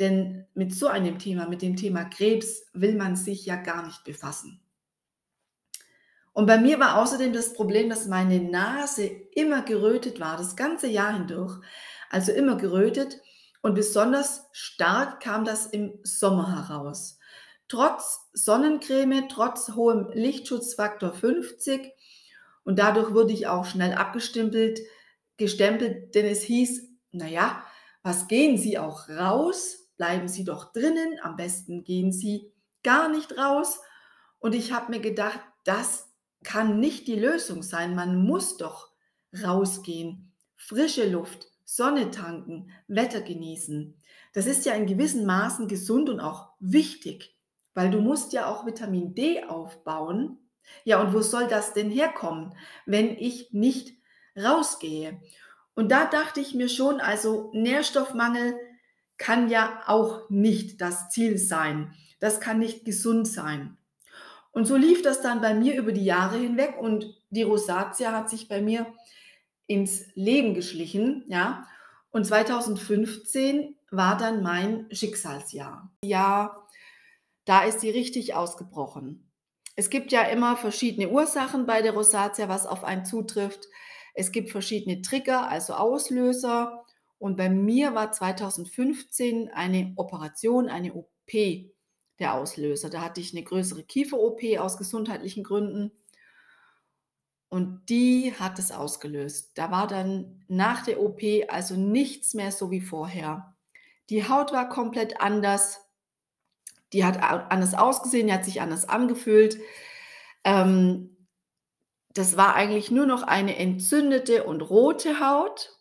Denn 0.00 0.46
mit 0.54 0.74
so 0.74 0.88
einem 0.88 1.18
Thema, 1.18 1.46
mit 1.46 1.62
dem 1.62 1.76
Thema 1.76 2.04
Krebs, 2.04 2.66
will 2.72 2.96
man 2.96 3.14
sich 3.14 3.46
ja 3.46 3.56
gar 3.56 3.86
nicht 3.86 4.02
befassen. 4.02 4.60
Und 6.32 6.46
bei 6.46 6.58
mir 6.58 6.80
war 6.80 7.00
außerdem 7.00 7.32
das 7.32 7.52
Problem, 7.52 7.90
dass 7.90 8.06
meine 8.06 8.40
Nase 8.40 9.04
immer 9.34 9.62
gerötet 9.62 10.18
war, 10.18 10.36
das 10.36 10.56
ganze 10.56 10.86
Jahr 10.86 11.12
hindurch. 11.12 11.60
Also 12.08 12.32
immer 12.32 12.56
gerötet 12.56 13.20
und 13.62 13.74
besonders 13.74 14.48
stark 14.52 15.20
kam 15.20 15.44
das 15.44 15.66
im 15.66 15.98
Sommer 16.02 16.66
heraus. 16.68 17.18
Trotz 17.68 18.30
Sonnencreme, 18.32 19.28
trotz 19.28 19.72
hohem 19.74 20.08
Lichtschutzfaktor 20.12 21.12
50 21.12 21.92
und 22.64 22.78
dadurch 22.78 23.12
wurde 23.12 23.32
ich 23.32 23.46
auch 23.46 23.64
schnell 23.64 23.92
abgestempelt, 23.92 24.80
gestempelt, 25.36 26.14
denn 26.14 26.26
es 26.26 26.42
hieß, 26.42 26.88
naja, 27.12 27.62
was 28.02 28.28
gehen 28.28 28.56
Sie 28.56 28.78
auch 28.78 29.08
raus? 29.08 29.89
Bleiben 30.00 30.28
Sie 30.28 30.44
doch 30.44 30.72
drinnen, 30.72 31.18
am 31.20 31.36
besten 31.36 31.84
gehen 31.84 32.10
Sie 32.10 32.50
gar 32.82 33.10
nicht 33.10 33.36
raus. 33.36 33.80
Und 34.38 34.54
ich 34.54 34.72
habe 34.72 34.90
mir 34.90 35.00
gedacht, 35.00 35.40
das 35.64 36.08
kann 36.42 36.80
nicht 36.80 37.06
die 37.06 37.20
Lösung 37.20 37.62
sein. 37.62 37.94
Man 37.94 38.24
muss 38.24 38.56
doch 38.56 38.92
rausgehen, 39.44 40.32
frische 40.56 41.06
Luft, 41.06 41.48
Sonne 41.66 42.10
tanken, 42.10 42.70
Wetter 42.88 43.20
genießen. 43.20 43.94
Das 44.32 44.46
ist 44.46 44.64
ja 44.64 44.72
in 44.72 44.86
gewissen 44.86 45.26
Maßen 45.26 45.68
gesund 45.68 46.08
und 46.08 46.18
auch 46.18 46.48
wichtig, 46.60 47.36
weil 47.74 47.90
du 47.90 48.00
musst 48.00 48.32
ja 48.32 48.46
auch 48.46 48.64
Vitamin 48.64 49.14
D 49.14 49.44
aufbauen. 49.44 50.38
Ja, 50.84 51.02
und 51.02 51.12
wo 51.12 51.20
soll 51.20 51.46
das 51.46 51.74
denn 51.74 51.90
herkommen, 51.90 52.54
wenn 52.86 53.10
ich 53.18 53.52
nicht 53.52 53.92
rausgehe? 54.34 55.20
Und 55.74 55.92
da 55.92 56.06
dachte 56.06 56.40
ich 56.40 56.54
mir 56.54 56.70
schon, 56.70 57.02
also 57.02 57.50
Nährstoffmangel 57.52 58.54
kann 59.20 59.50
ja 59.50 59.82
auch 59.86 60.28
nicht 60.30 60.80
das 60.80 61.10
Ziel 61.10 61.36
sein. 61.36 61.94
Das 62.20 62.40
kann 62.40 62.58
nicht 62.58 62.84
gesund 62.86 63.28
sein. 63.28 63.76
Und 64.50 64.64
so 64.64 64.76
lief 64.76 65.02
das 65.02 65.20
dann 65.20 65.42
bei 65.42 65.54
mir 65.54 65.76
über 65.76 65.92
die 65.92 66.04
Jahre 66.04 66.38
hinweg 66.38 66.76
und 66.80 67.14
die 67.28 67.42
Rosatia 67.42 68.12
hat 68.12 68.30
sich 68.30 68.48
bei 68.48 68.62
mir 68.62 68.86
ins 69.66 70.06
Leben 70.14 70.54
geschlichen, 70.54 71.24
ja. 71.28 71.66
Und 72.10 72.24
2015 72.24 73.76
war 73.92 74.16
dann 74.16 74.42
mein 74.42 74.88
Schicksalsjahr. 74.90 75.92
Ja, 76.02 76.66
da 77.44 77.62
ist 77.62 77.80
sie 77.80 77.90
richtig 77.90 78.34
ausgebrochen. 78.34 79.30
Es 79.76 79.90
gibt 79.90 80.12
ja 80.12 80.22
immer 80.22 80.56
verschiedene 80.56 81.10
Ursachen 81.10 81.66
bei 81.66 81.82
der 81.82 81.92
Rosatia, 81.92 82.48
was 82.48 82.66
auf 82.66 82.84
einen 82.84 83.04
zutrifft. 83.04 83.66
Es 84.14 84.32
gibt 84.32 84.50
verschiedene 84.50 85.02
Trigger, 85.02 85.48
also 85.48 85.74
Auslöser. 85.74 86.79
Und 87.20 87.36
bei 87.36 87.50
mir 87.50 87.94
war 87.94 88.12
2015 88.12 89.50
eine 89.50 89.92
Operation, 89.96 90.70
eine 90.70 90.94
OP 90.94 91.08
der 92.18 92.32
Auslöser. 92.34 92.88
Da 92.88 93.02
hatte 93.02 93.20
ich 93.20 93.34
eine 93.34 93.44
größere 93.44 93.82
Kiefer-OP 93.82 94.58
aus 94.58 94.78
gesundheitlichen 94.78 95.44
Gründen. 95.44 95.92
Und 97.50 97.90
die 97.90 98.32
hat 98.40 98.58
es 98.58 98.72
ausgelöst. 98.72 99.52
Da 99.56 99.70
war 99.70 99.86
dann 99.86 100.42
nach 100.48 100.82
der 100.82 101.02
OP 101.02 101.20
also 101.48 101.74
nichts 101.74 102.32
mehr 102.32 102.52
so 102.52 102.70
wie 102.70 102.80
vorher. 102.80 103.54
Die 104.08 104.26
Haut 104.26 104.52
war 104.52 104.70
komplett 104.70 105.20
anders. 105.20 105.78
Die 106.94 107.04
hat 107.04 107.22
anders 107.22 107.74
ausgesehen, 107.74 108.28
die 108.28 108.32
hat 108.32 108.46
sich 108.46 108.62
anders 108.62 108.88
angefühlt. 108.88 109.60
Ähm, 110.44 111.28
das 112.14 112.38
war 112.38 112.54
eigentlich 112.54 112.90
nur 112.90 113.04
noch 113.04 113.24
eine 113.24 113.56
entzündete 113.56 114.44
und 114.44 114.62
rote 114.62 115.20
Haut. 115.20 115.76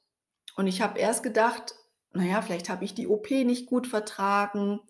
Und 0.59 0.67
ich 0.67 0.81
habe 0.81 0.99
erst 0.99 1.23
gedacht, 1.23 1.73
naja, 2.11 2.41
vielleicht 2.41 2.67
habe 2.67 2.83
ich 2.83 2.93
die 2.93 3.07
OP 3.07 3.31
nicht 3.31 3.65
gut 3.65 3.87
vertragen, 3.87 4.81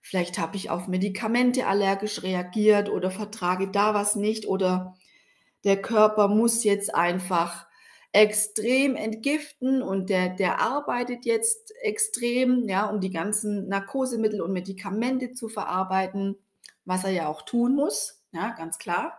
vielleicht 0.00 0.38
habe 0.38 0.56
ich 0.56 0.70
auf 0.70 0.86
Medikamente 0.86 1.66
allergisch 1.66 2.22
reagiert 2.22 2.88
oder 2.88 3.10
vertrage 3.10 3.68
da 3.68 3.94
was 3.94 4.14
nicht 4.14 4.46
oder 4.46 4.94
der 5.64 5.82
Körper 5.82 6.28
muss 6.28 6.62
jetzt 6.62 6.94
einfach 6.94 7.66
extrem 8.12 8.94
entgiften 8.94 9.82
und 9.82 10.08
der, 10.08 10.28
der 10.28 10.60
arbeitet 10.60 11.24
jetzt 11.24 11.72
extrem, 11.82 12.68
ja, 12.68 12.86
um 12.88 13.00
die 13.00 13.10
ganzen 13.10 13.66
Narkosemittel 13.66 14.40
und 14.40 14.52
Medikamente 14.52 15.32
zu 15.32 15.48
verarbeiten, 15.48 16.36
was 16.84 17.02
er 17.02 17.10
ja 17.10 17.26
auch 17.26 17.42
tun 17.42 17.74
muss, 17.74 18.22
ja, 18.30 18.50
ganz 18.50 18.78
klar. 18.78 19.18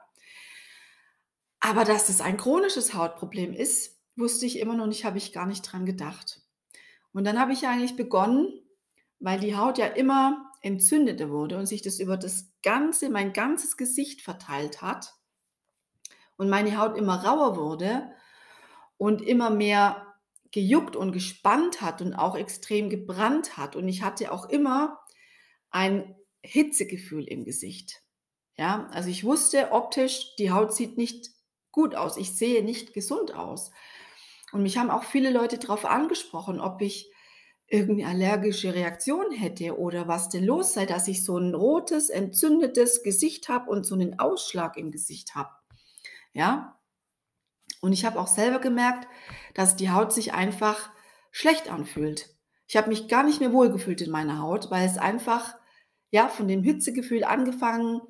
Aber 1.60 1.84
dass 1.84 2.08
es 2.08 2.22
ein 2.22 2.38
chronisches 2.38 2.94
Hautproblem 2.94 3.52
ist, 3.52 3.93
wusste 4.16 4.46
ich 4.46 4.60
immer 4.60 4.76
noch 4.76 4.88
nicht, 4.88 5.06
habe 5.06 5.18
ich 5.18 5.34
gar 5.34 5.46
nicht 5.46 5.62
dran 5.62 5.86
gedacht. 5.86 6.42
Und 7.12 7.26
dann 7.26 7.40
habe 7.40 7.54
ich 7.54 7.68
eigentlich 7.68 7.96
begonnen, 7.96 8.48
weil 9.20 9.40
die 9.40 9.56
Haut 9.56 9.78
ja 9.78 9.88
immer 9.88 10.52
entzündeter 10.62 11.30
wurde 11.30 11.58
und 11.58 11.66
sich 11.66 11.82
das 11.82 12.00
über 12.00 12.18
das 12.18 12.52
ganze, 12.64 13.10
mein 13.10 13.34
ganzes 13.34 13.78
Gesicht 13.78 14.22
verteilt 14.22 14.82
hat 14.82 15.14
und 16.38 16.50
meine 16.50 16.78
Haut 16.78 16.98
immer 16.98 17.24
rauer 17.24 17.58
wurde 17.58 18.12
und 18.98 19.22
immer 19.22 19.50
mehr 19.50 20.08
gejuckt 20.52 20.96
und 20.96 21.12
gespannt 21.12 21.82
hat 21.82 22.02
und 22.02 22.14
auch 22.14 22.36
extrem 22.36 22.90
gebrannt 22.90 23.58
hat. 23.58 23.76
Und 23.76 23.88
ich 23.88 24.04
hatte 24.04 24.32
auch 24.32 24.50
immer 24.50 25.00
ein 25.70 26.16
Hitzegefühl 26.42 27.24
im 27.26 27.44
Gesicht. 27.44 28.04
Ja, 28.56 28.88
also 28.92 29.10
ich 29.10 29.24
wusste 29.24 29.72
optisch, 29.72 30.36
die 30.38 30.52
Haut 30.52 30.74
sieht 30.74 30.98
nicht 30.98 31.32
gut 31.72 31.96
aus. 31.96 32.18
Ich 32.18 32.38
sehe 32.38 32.64
nicht 32.64 32.94
gesund 32.94 33.34
aus. 33.34 33.72
Und 34.54 34.62
mich 34.62 34.78
haben 34.78 34.92
auch 34.92 35.04
viele 35.04 35.32
Leute 35.32 35.58
darauf 35.58 35.84
angesprochen, 35.84 36.62
ob 36.62 36.82
ich 36.82 37.12
irgendeine 37.68 38.12
allergische 38.12 38.76
Reaktion 38.76 39.32
hätte 39.32 39.80
oder 39.80 40.08
was 40.08 40.30
denn 40.30 40.44
los 40.44 40.74
sei, 40.74 40.86
dass 40.86 41.08
ich 41.08 41.26
so 41.26 41.38
ein 41.40 41.56
rotes, 41.56 42.10
entzündetes 42.10 43.02
Gesicht 43.02 43.50
habe 43.50 43.72
und 43.72 43.84
so 43.84 43.96
einen 43.96 44.20
Ausschlag 44.20 44.78
im 44.78 44.92
Gesicht 44.92 45.34
habe. 45.34 45.50
Ja? 46.34 46.80
Und 47.82 47.94
ich 47.94 48.06
habe 48.06 48.20
auch 48.20 48.28
selber 48.28 48.60
gemerkt, 48.60 49.08
dass 49.56 49.76
die 49.76 49.90
Haut 49.90 50.14
sich 50.14 50.34
einfach 50.34 50.92
schlecht 51.32 51.72
anfühlt. 51.72 52.30
Ich 52.68 52.78
habe 52.78 52.90
mich 52.90 53.08
gar 53.08 53.24
nicht 53.24 53.40
mehr 53.40 53.54
wohlgefühlt 53.54 54.02
in 54.02 54.12
meiner 54.12 54.40
Haut, 54.40 54.70
weil 54.70 54.86
es 54.86 54.98
einfach 54.98 55.56
ja 56.12 56.28
von 56.28 56.48
dem 56.48 56.62
Hitzegefühl 56.62 57.24
angefangen 57.24 58.02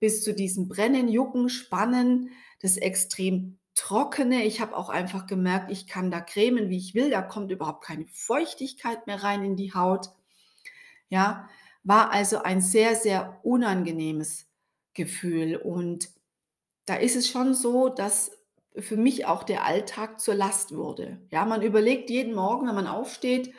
bis 0.00 0.22
zu 0.22 0.34
diesem 0.34 0.68
Brennen, 0.68 1.08
Jucken, 1.08 1.48
Spannen, 1.48 2.30
das 2.60 2.76
extrem 2.76 3.57
trockene. 3.78 4.44
Ich 4.44 4.60
habe 4.60 4.76
auch 4.76 4.88
einfach 4.88 5.26
gemerkt, 5.26 5.70
ich 5.70 5.86
kann 5.86 6.10
da 6.10 6.20
cremen, 6.20 6.68
wie 6.68 6.76
ich 6.76 6.94
will. 6.94 7.10
Da 7.10 7.22
kommt 7.22 7.52
überhaupt 7.52 7.84
keine 7.84 8.06
Feuchtigkeit 8.08 9.06
mehr 9.06 9.22
rein 9.22 9.44
in 9.44 9.56
die 9.56 9.72
Haut. 9.72 10.08
Ja, 11.08 11.48
war 11.84 12.10
also 12.10 12.42
ein 12.42 12.60
sehr, 12.60 12.96
sehr 12.96 13.38
unangenehmes 13.44 14.46
Gefühl. 14.94 15.56
Und 15.56 16.10
da 16.86 16.96
ist 16.96 17.16
es 17.16 17.28
schon 17.28 17.54
so, 17.54 17.88
dass 17.88 18.32
für 18.76 18.96
mich 18.96 19.26
auch 19.26 19.42
der 19.44 19.64
Alltag 19.64 20.20
zur 20.20 20.34
Last 20.34 20.74
wurde. 20.74 21.20
Ja, 21.30 21.44
man 21.44 21.62
überlegt 21.62 22.10
jeden 22.10 22.34
Morgen, 22.34 22.66
wenn 22.66 22.74
man 22.74 22.86
aufsteht, 22.86 23.54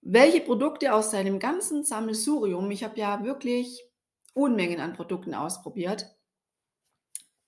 welche 0.00 0.40
Produkte 0.40 0.94
aus 0.94 1.10
seinem 1.10 1.38
ganzen 1.38 1.84
Sammelsurium, 1.84 2.70
ich 2.70 2.84
habe 2.84 2.98
ja 2.98 3.24
wirklich 3.24 3.84
Unmengen 4.32 4.80
an 4.80 4.94
Produkten 4.94 5.34
ausprobiert, 5.34 6.14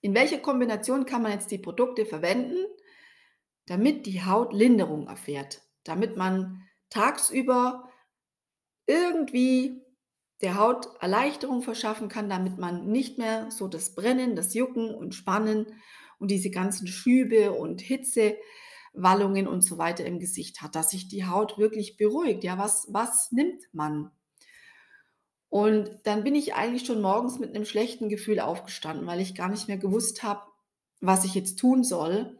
in 0.03 0.13
welcher 0.13 0.39
Kombination 0.39 1.05
kann 1.05 1.21
man 1.23 1.31
jetzt 1.31 1.49
die 1.49 1.57
Produkte 1.57 2.05
verwenden, 2.05 2.57
damit 3.67 4.05
die 4.05 4.25
Haut 4.25 4.53
Linderung 4.53 5.07
erfährt, 5.07 5.61
damit 5.85 6.17
man 6.17 6.61
tagsüber 6.89 7.89
irgendwie 8.85 9.81
der 10.41 10.57
Haut 10.57 10.89
Erleichterung 10.99 11.61
verschaffen 11.61 12.09
kann, 12.09 12.27
damit 12.27 12.57
man 12.57 12.91
nicht 12.91 13.17
mehr 13.17 13.49
so 13.49 13.69
das 13.69 13.95
Brennen, 13.95 14.35
das 14.35 14.53
Jucken 14.53 14.93
und 14.93 15.15
Spannen 15.15 15.67
und 16.19 16.31
diese 16.31 16.51
ganzen 16.51 16.85
Schübe 16.85 17.53
und 17.53 17.79
Hitzewallungen 17.79 19.47
und 19.47 19.61
so 19.61 19.77
weiter 19.77 20.05
im 20.05 20.19
Gesicht 20.19 20.61
hat, 20.61 20.75
dass 20.75 20.89
sich 20.89 21.07
die 21.07 21.25
Haut 21.25 21.57
wirklich 21.57 21.95
beruhigt. 21.95 22.43
Ja, 22.43 22.57
was, 22.57 22.87
was 22.89 23.31
nimmt 23.31 23.63
man? 23.71 24.11
Und 25.53 25.99
dann 26.01 26.23
bin 26.23 26.33
ich 26.33 26.55
eigentlich 26.55 26.83
schon 26.83 26.99
morgens 26.99 27.37
mit 27.37 27.55
einem 27.55 27.65
schlechten 27.65 28.09
Gefühl 28.09 28.39
aufgestanden, 28.39 29.05
weil 29.05 29.19
ich 29.19 29.35
gar 29.35 29.49
nicht 29.49 29.67
mehr 29.67 29.77
gewusst 29.77 30.23
habe, 30.23 30.41
was 30.99 31.25
ich 31.25 31.35
jetzt 31.35 31.59
tun 31.59 31.83
soll 31.83 32.39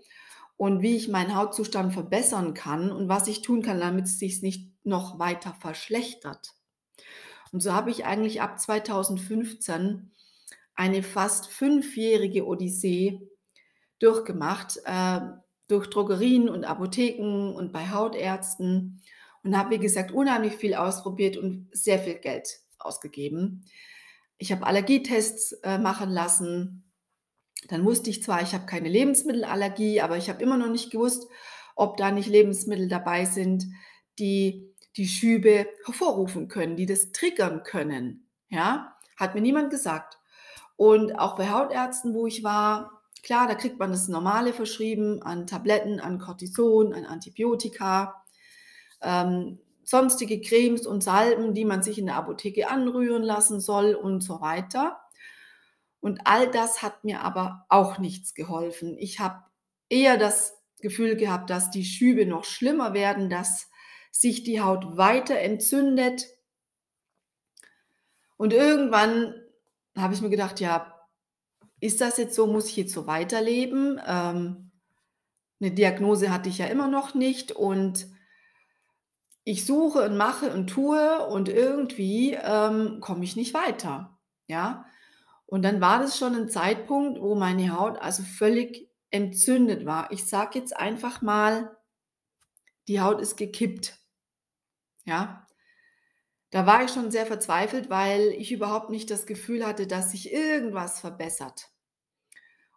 und 0.58 0.82
wie 0.82 0.96
ich 0.96 1.10
meinen 1.10 1.36
Hautzustand 1.36 1.94
verbessern 1.94 2.56
kann 2.56 2.92
und 2.92 3.10
was 3.10 3.28
ich 3.28 3.44
tun 3.44 3.62
kann, 3.62 3.80
damit 3.80 4.06
es 4.06 4.18
sich 4.18 4.42
nicht 4.42 4.72
noch 4.84 5.20
weiter 5.20 5.54
verschlechtert. 5.54 6.56
Und 7.52 7.62
so 7.62 7.72
habe 7.72 7.92
ich 7.92 8.04
eigentlich 8.04 8.42
ab 8.42 8.60
2015 8.60 10.12
eine 10.74 11.04
fast 11.04 11.52
fünfjährige 11.52 12.48
Odyssee 12.48 13.22
durchgemacht, 14.00 14.80
äh, 14.86 15.20
durch 15.68 15.88
Drogerien 15.88 16.50
und 16.50 16.66
Apotheken 16.66 17.54
und 17.54 17.72
bei 17.72 17.92
Hautärzten 17.92 19.04
und 19.44 19.56
habe, 19.56 19.76
wie 19.76 19.80
gesagt, 19.80 20.12
unheimlich 20.12 20.56
viel 20.56 20.74
ausprobiert 20.74 21.38
und 21.38 21.70
sehr 21.74 22.00
viel 22.00 22.16
Geld 22.16 22.63
ausgegeben. 22.86 23.66
Ich 24.38 24.52
habe 24.52 24.66
Allergietests 24.66 25.54
äh, 25.64 25.78
machen 25.78 26.10
lassen. 26.10 26.84
Dann 27.70 27.86
wusste 27.86 28.10
ich 28.10 28.24
zwar, 28.24 28.42
ich 28.42 28.54
habe 28.54 28.66
keine 28.66 28.90
Lebensmittelallergie, 28.90 30.02
aber 30.02 30.18
ich 30.18 30.30
habe 30.30 30.42
immer 30.44 30.58
noch 30.58 30.70
nicht 30.70 30.92
gewusst, 30.92 31.28
ob 31.76 31.98
da 31.98 32.12
nicht 32.12 32.28
Lebensmittel 32.28 32.88
dabei 32.88 33.26
sind, 33.26 33.66
die 34.20 34.74
die 34.96 35.08
Schübe 35.08 35.68
hervorrufen 35.86 36.48
können, 36.48 36.76
die 36.76 36.86
das 36.86 37.12
triggern 37.12 37.64
können. 37.64 38.28
Ja, 38.50 38.96
hat 39.18 39.34
mir 39.34 39.42
niemand 39.42 39.72
gesagt. 39.72 40.20
Und 40.76 41.18
auch 41.18 41.36
bei 41.36 41.50
Hautärzten, 41.50 42.14
wo 42.14 42.28
ich 42.28 42.44
war, 42.44 43.02
klar, 43.24 43.48
da 43.48 43.56
kriegt 43.56 43.80
man 43.80 43.92
das 43.92 44.08
Normale 44.08 44.54
verschrieben 44.54 45.22
an 45.24 45.48
Tabletten, 45.48 46.00
an 46.00 46.20
Cortison, 46.20 46.94
an 46.94 47.06
Antibiotika, 47.06 48.24
ähm, 49.02 49.60
sonstige 49.84 50.42
Cremes 50.42 50.88
und 50.88 51.04
Salben, 51.04 51.54
die 51.54 51.66
man 51.66 51.84
sich 51.84 52.00
in 52.00 52.06
der 52.06 52.16
Apotheke 52.16 52.70
anrühren 52.70 53.24
lassen 53.24 53.60
soll 53.60 53.96
und 53.96 54.22
so 54.22 54.42
weiter. 54.42 55.00
Und 56.00 56.22
all 56.26 56.52
das 56.52 56.82
hat 56.82 57.04
mir 57.04 57.22
aber 57.22 57.66
auch 57.70 57.98
nichts 57.98 58.34
geholfen. 58.34 58.98
Ich 58.98 59.20
habe 59.20 59.44
eher 59.90 60.18
das 60.18 60.58
Gefühl 60.82 61.16
gehabt, 61.16 61.50
dass 61.50 61.72
die 61.72 61.86
Schübe 61.86 62.26
noch 62.26 62.44
schlimmer 62.44 62.94
werden, 62.94 63.30
dass 63.30 63.70
sich 64.12 64.44
die 64.44 64.62
Haut 64.62 64.98
weiter 64.98 65.40
entzündet. 65.40 66.28
Und 68.38 68.54
irgendwann 68.54 69.34
habe 69.98 70.14
ich 70.14 70.22
mir 70.22 70.30
gedacht, 70.30 70.60
ja, 70.60 70.94
ist 71.80 72.02
das 72.02 72.18
jetzt 72.18 72.36
so, 72.36 72.48
muss 72.48 72.70
ich 72.70 72.78
jetzt 72.78 72.94
so 72.94 73.08
weiterleben? 73.08 74.00
Ähm, 74.06 74.72
eine 75.60 75.72
Diagnose 75.72 76.32
hatte 76.32 76.50
ich 76.50 76.58
ja 76.58 76.66
immer 76.66 76.88
noch 76.88 77.14
nicht 77.14 77.52
und 77.52 78.08
ich 79.44 79.66
suche 79.66 80.04
und 80.06 80.18
mache 80.18 80.52
und 80.54 80.68
tue 80.68 81.26
und 81.28 81.50
irgendwie 81.50 82.34
ähm, 82.34 83.00
komme 83.02 83.24
ich 83.24 83.36
nicht 83.36 83.54
weiter. 83.54 84.18
Ja, 84.48 84.86
und 85.46 85.64
dann 85.64 85.82
war 85.82 86.00
das 86.00 86.18
schon 86.18 86.36
ein 86.36 86.50
Zeitpunkt, 86.50 87.22
wo 87.22 87.36
meine 87.36 87.78
Haut 87.78 87.98
also 88.00 88.24
völlig 88.24 88.90
entzündet 89.12 89.86
war. 89.86 90.12
Ich 90.12 90.28
sage 90.28 90.58
jetzt 90.60 90.76
einfach 90.76 91.22
mal, 91.22 91.78
die 92.88 93.02
Haut 93.02 93.22
ist 93.22 93.38
gekippt. 93.38 94.00
Ja, 95.06 95.48
da 96.50 96.66
war 96.66 96.84
ich 96.84 96.92
schon 96.92 97.12
sehr 97.12 97.26
verzweifelt, 97.26 97.90
weil 97.90 98.30
ich 98.30 98.52
überhaupt 98.52 98.90
nicht 98.90 99.10
das 99.10 99.26
Gefühl 99.26 99.66
hatte, 99.66 99.88
dass 99.88 100.12
sich 100.12 100.32
irgendwas 100.32 101.00
verbessert. 101.00 101.73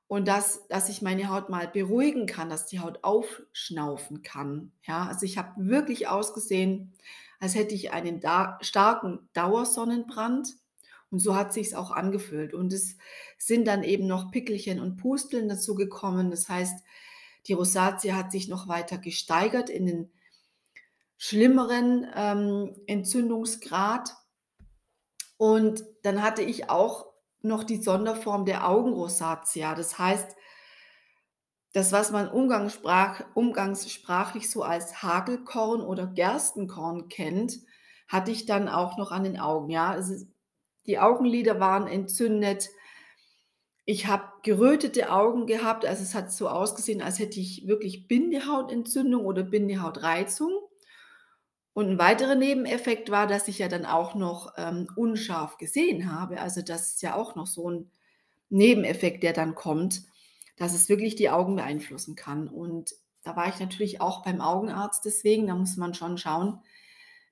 Und 0.09 0.29
dass, 0.29 0.69
dass 0.69 0.88
ich 0.88 1.03
meine 1.03 1.29
Haut 1.31 1.49
mal 1.49 1.66
beruhigen 1.66 2.27
kann, 2.27 2.49
dass 2.49 2.66
die 2.66 2.79
Haut 2.81 3.03
aufschnaufen 3.03 4.23
kann. 4.23 4.73
Ja, 4.87 5.07
also 5.07 5.27
ich 5.27 5.37
habe 5.37 5.53
wirklich 5.57 6.07
ausgesehen, 6.07 6.92
als 7.40 7.55
hätte 7.55 7.75
ich 7.75 7.92
einen 7.92 8.21
da 8.21 8.59
starken 8.61 9.29
Dauersonnenbrand. 9.33 10.55
Und 11.11 11.21
so 11.21 11.35
hat 11.35 11.53
sich 11.53 11.69
es 11.69 11.75
auch 11.75 11.90
angefühlt. 11.90 12.55
Und 12.55 12.73
es 12.73 12.97
sind 13.38 13.66
dann 13.66 13.83
eben 13.83 14.07
noch 14.07 14.31
Pickelchen 14.31 14.81
und 14.81 14.97
Pusteln 14.97 15.49
dazu 15.49 15.75
gekommen. 15.75 16.31
Das 16.31 16.49
heißt, 16.49 16.85
die 17.47 17.53
Rosatia 17.53 18.14
hat 18.14 18.33
sich 18.33 18.49
noch 18.49 18.69
weiter 18.69 18.99
gesteigert 18.99 19.71
in 19.71 19.87
den 19.87 20.12
schlimmeren 21.16 22.07
ähm, 22.14 22.77
Entzündungsgrad. 22.87 24.14
Und 25.37 25.85
dann 26.03 26.23
hatte 26.23 26.42
ich 26.42 26.71
auch 26.71 27.06
noch 27.47 27.65
die 27.65 27.83
Sonderform 27.83 28.45
der 28.45 28.69
Augenrosatia. 28.69 29.75
Das 29.75 29.99
heißt, 29.99 30.37
das, 31.73 31.93
was 31.93 32.11
man 32.11 32.29
umgangssprach, 32.29 33.23
umgangssprachlich 33.35 34.51
so 34.51 34.63
als 34.63 35.03
Hagelkorn 35.03 35.83
oder 35.83 36.07
Gerstenkorn 36.07 37.09
kennt, 37.09 37.59
hatte 38.09 38.31
ich 38.31 38.47
dann 38.47 38.69
auch 38.69 38.97
noch 38.97 39.13
an 39.13 39.25
den 39.25 39.39
Augen. 39.39 39.71
Ja, 39.71 39.91
also 39.91 40.15
die 40.87 40.99
Augenlider 40.99 41.61
waren 41.61 41.87
entzündet. 41.87 42.71
Ich 43.85 44.07
habe 44.07 44.25
gerötete 44.43 45.13
Augen 45.13 45.47
gehabt, 45.47 45.85
also 45.85 46.03
es 46.03 46.15
hat 46.15 46.33
so 46.33 46.49
ausgesehen, 46.49 47.03
als 47.03 47.19
hätte 47.19 47.41
ich 47.41 47.67
wirklich 47.67 48.09
Bindehautentzündung 48.09 49.25
oder 49.25 49.43
Bindehautereizung. 49.43 50.51
Und 51.77 51.91
ein 51.91 51.99
weiterer 51.99 52.37
Nebeneffekt 52.37 53.11
war, 53.11 53.27
dass 53.27 53.49
ich 53.49 53.59
ja 53.59 53.69
dann 53.69 53.85
auch 53.85 54.15
noch 54.15 54.55
ähm, 54.57 54.89
unscharf 54.97 55.59
gesehen 55.59 56.11
habe. 56.11 56.41
Also 56.41 56.62
das 56.62 56.93
ist 56.93 57.03
ja 57.03 57.15
auch 57.15 57.35
noch 57.35 57.47
so 57.47 57.71
ein 57.71 57.91
Nebeneffekt, 58.49 59.23
der 59.23 59.35
dann 59.35 59.55
kommt, 59.55 60.05
dass 60.57 60.73
es 60.73 60.89
wirklich 60.89 61.17
die 61.17 61.29
Augen 61.29 61.55
beeinflussen 61.55 62.15
kann. 62.15 62.49
Und 62.49 62.95
da 63.25 63.37
war 63.37 63.51
ich 63.51 63.61
natürlich 63.61 64.01
auch 64.01 64.23
beim 64.23 64.41
Augenarzt 64.41 65.05
deswegen. 65.05 65.49
Da 65.49 65.55
muss 65.55 65.77
man 65.77 65.93
schon 65.93 66.17
schauen, 66.17 66.62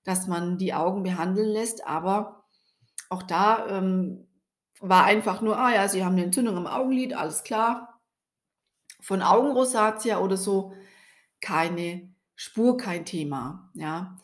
dass 0.03 0.27
man 0.27 0.59
die 0.59 0.75
Augen 0.75 1.05
behandeln 1.05 1.49
lässt. 1.49 1.87
Aber 1.87 2.45
auch 3.09 3.23
da 3.23 3.67
ähm, 3.69 4.29
war 4.79 5.05
einfach 5.05 5.41
nur, 5.41 5.59
ah 5.59 5.73
ja, 5.73 5.89
Sie 5.89 6.05
haben 6.05 6.17
eine 6.17 6.25
Entzündung 6.25 6.59
im 6.59 6.67
Augenlid, 6.67 7.15
alles 7.15 7.45
klar. 7.45 7.99
Von 9.01 9.23
Augenrosatia 9.23 10.21
oder 10.21 10.37
so 10.37 10.75
keine 11.41 12.15
Spur, 12.37 12.77
kein 12.77 13.07
Thema. 13.07 13.71
Ja, 13.73 14.19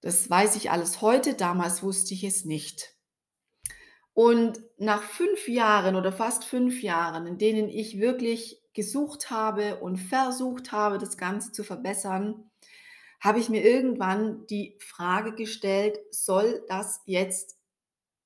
das 0.00 0.28
weiß 0.28 0.56
ich 0.56 0.70
alles 0.70 1.00
heute, 1.02 1.34
damals 1.34 1.82
wusste 1.82 2.14
ich 2.14 2.24
es 2.24 2.44
nicht. 2.44 2.94
Und 4.14 4.60
nach 4.78 5.02
fünf 5.02 5.48
Jahren 5.48 5.94
oder 5.94 6.12
fast 6.12 6.44
fünf 6.44 6.82
Jahren, 6.82 7.26
in 7.26 7.38
denen 7.38 7.68
ich 7.68 8.00
wirklich 8.00 8.60
gesucht 8.74 9.30
habe 9.30 9.80
und 9.80 9.96
versucht 9.96 10.72
habe, 10.72 10.98
das 10.98 11.16
Ganze 11.16 11.52
zu 11.52 11.62
verbessern, 11.62 12.50
habe 13.20 13.40
ich 13.40 13.48
mir 13.48 13.64
irgendwann 13.64 14.46
die 14.46 14.76
Frage 14.80 15.34
gestellt, 15.34 15.98
soll 16.10 16.64
das 16.68 17.00
jetzt 17.06 17.58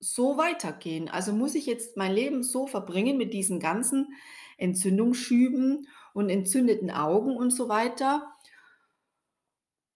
so 0.00 0.37
weitergehen? 0.37 1.08
Also 1.08 1.32
muss 1.32 1.54
ich 1.54 1.66
jetzt 1.66 1.96
mein 1.96 2.12
Leben 2.12 2.42
so 2.42 2.66
verbringen 2.66 3.16
mit 3.16 3.32
diesen 3.32 3.61
ganzen 3.61 4.14
Entzündungsschüben 4.58 5.88
und 6.12 6.28
entzündeten 6.28 6.90
Augen 6.90 7.37
und 7.37 7.50
so 7.50 7.68
weiter? 7.68 8.32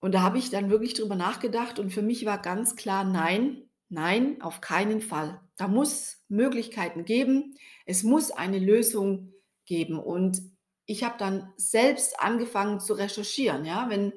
Und 0.01 0.13
da 0.13 0.23
habe 0.23 0.39
ich 0.39 0.51
dann 0.51 0.71
wirklich 0.71 0.95
drüber 0.95 1.17
nachgedacht 1.17 1.79
und 1.79 1.91
für 1.91 2.03
mich 2.03 2.27
war 2.27 2.41
ganz 2.41 2.77
klar, 2.77 3.05
nein, 3.05 3.63
nein, 3.89 4.41
auf 4.43 4.61
keinen 4.61 5.01
Fall. 5.01 5.41
Da 5.57 5.69
muss 5.69 6.25
Möglichkeiten 6.29 7.05
geben. 7.05 7.55
Es 7.87 8.03
muss 8.03 8.31
eine 8.31 8.59
Lösung 8.59 9.33
geben. 9.65 9.99
Und 9.99 10.43
ich 10.85 11.03
habe 11.03 11.17
dann 11.19 11.53
selbst 11.57 12.21
angefangen 12.21 12.81
zu 12.81 12.93
recherchieren. 12.95 13.65
Ja, 13.65 13.89
wenn 13.89 14.13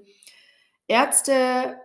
Ärzte, 0.88 1.78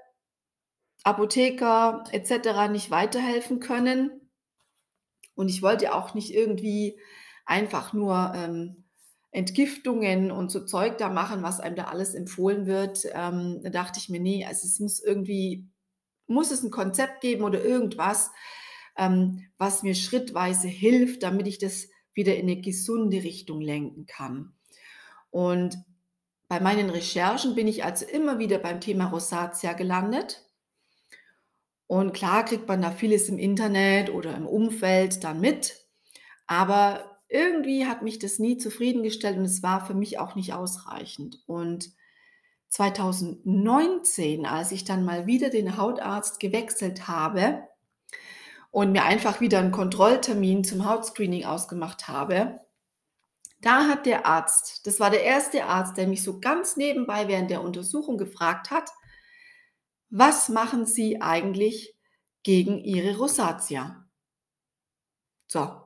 Apotheker 1.04 2.04
etc. 2.12 2.70
nicht 2.70 2.90
weiterhelfen 2.90 3.60
können 3.60 4.24
und 5.34 5.48
ich 5.48 5.62
wollte 5.62 5.94
auch 5.94 6.14
nicht 6.14 6.32
irgendwie 6.32 6.98
einfach 7.44 7.92
nur 7.92 8.32
ähm, 8.34 8.83
Entgiftungen 9.34 10.30
und 10.30 10.52
so 10.52 10.64
Zeug 10.64 10.96
da 10.96 11.08
machen, 11.08 11.42
was 11.42 11.58
einem 11.58 11.74
da 11.74 11.84
alles 11.86 12.14
empfohlen 12.14 12.66
wird. 12.66 13.04
Ähm, 13.12 13.60
da 13.64 13.70
dachte 13.70 13.98
ich 13.98 14.08
mir, 14.08 14.20
nee, 14.20 14.46
also 14.46 14.64
es 14.64 14.78
muss 14.78 15.00
irgendwie, 15.00 15.66
muss 16.28 16.52
es 16.52 16.62
ein 16.62 16.70
Konzept 16.70 17.20
geben 17.20 17.42
oder 17.42 17.62
irgendwas, 17.62 18.30
ähm, 18.96 19.44
was 19.58 19.82
mir 19.82 19.96
schrittweise 19.96 20.68
hilft, 20.68 21.24
damit 21.24 21.48
ich 21.48 21.58
das 21.58 21.88
wieder 22.12 22.36
in 22.36 22.42
eine 22.42 22.60
gesunde 22.60 23.24
Richtung 23.24 23.60
lenken 23.60 24.06
kann. 24.06 24.52
Und 25.30 25.78
bei 26.46 26.60
meinen 26.60 26.88
Recherchen 26.88 27.56
bin 27.56 27.66
ich 27.66 27.82
also 27.82 28.06
immer 28.06 28.38
wieder 28.38 28.58
beim 28.58 28.80
Thema 28.80 29.06
Rosatia 29.06 29.72
gelandet. 29.72 30.48
Und 31.88 32.12
klar 32.12 32.44
kriegt 32.44 32.68
man 32.68 32.82
da 32.82 32.92
vieles 32.92 33.28
im 33.28 33.38
Internet 33.38 34.10
oder 34.10 34.36
im 34.36 34.46
Umfeld 34.46 35.24
dann 35.24 35.40
mit, 35.40 35.88
aber 36.46 37.13
irgendwie 37.28 37.86
hat 37.86 38.02
mich 38.02 38.18
das 38.18 38.38
nie 38.38 38.58
zufriedengestellt 38.58 39.36
und 39.36 39.44
es 39.44 39.62
war 39.62 39.84
für 39.84 39.94
mich 39.94 40.18
auch 40.18 40.34
nicht 40.34 40.52
ausreichend. 40.52 41.42
Und 41.46 41.90
2019, 42.68 44.46
als 44.46 44.72
ich 44.72 44.84
dann 44.84 45.04
mal 45.04 45.26
wieder 45.26 45.50
den 45.50 45.76
Hautarzt 45.76 46.40
gewechselt 46.40 47.06
habe 47.06 47.62
und 48.70 48.92
mir 48.92 49.04
einfach 49.04 49.40
wieder 49.40 49.60
einen 49.60 49.70
Kontrolltermin 49.70 50.64
zum 50.64 50.84
Hautscreening 50.84 51.44
ausgemacht 51.44 52.08
habe, 52.08 52.60
da 53.60 53.86
hat 53.88 54.06
der 54.06 54.26
Arzt, 54.26 54.86
das 54.86 55.00
war 55.00 55.10
der 55.10 55.22
erste 55.22 55.64
Arzt, 55.64 55.96
der 55.96 56.06
mich 56.06 56.22
so 56.22 56.40
ganz 56.40 56.76
nebenbei 56.76 57.28
während 57.28 57.50
der 57.50 57.62
Untersuchung 57.62 58.18
gefragt 58.18 58.70
hat, 58.70 58.90
was 60.10 60.48
machen 60.48 60.84
Sie 60.84 61.22
eigentlich 61.22 61.96
gegen 62.42 62.78
Ihre 62.78 63.16
Rosatia? 63.16 64.04
So. 65.46 65.83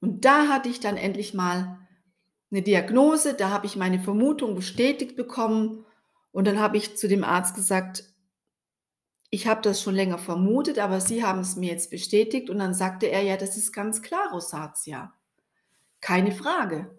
Und 0.00 0.24
da 0.24 0.48
hatte 0.48 0.68
ich 0.68 0.80
dann 0.80 0.96
endlich 0.96 1.34
mal 1.34 1.78
eine 2.50 2.62
Diagnose, 2.62 3.34
da 3.34 3.50
habe 3.50 3.66
ich 3.66 3.76
meine 3.76 4.00
Vermutung 4.00 4.54
bestätigt 4.54 5.16
bekommen 5.16 5.84
und 6.32 6.46
dann 6.46 6.60
habe 6.60 6.76
ich 6.76 6.96
zu 6.96 7.08
dem 7.08 7.24
Arzt 7.24 7.54
gesagt, 7.54 8.04
ich 9.30 9.46
habe 9.46 9.60
das 9.62 9.82
schon 9.82 9.94
länger 9.94 10.18
vermutet, 10.18 10.78
aber 10.78 11.00
Sie 11.00 11.24
haben 11.24 11.40
es 11.40 11.56
mir 11.56 11.70
jetzt 11.70 11.90
bestätigt 11.90 12.48
und 12.48 12.58
dann 12.58 12.74
sagte 12.74 13.06
er, 13.06 13.22
ja, 13.22 13.36
das 13.36 13.56
ist 13.56 13.72
ganz 13.72 14.02
klar 14.02 14.30
Rosatia. 14.32 15.12
Keine 16.00 16.32
Frage. 16.32 16.96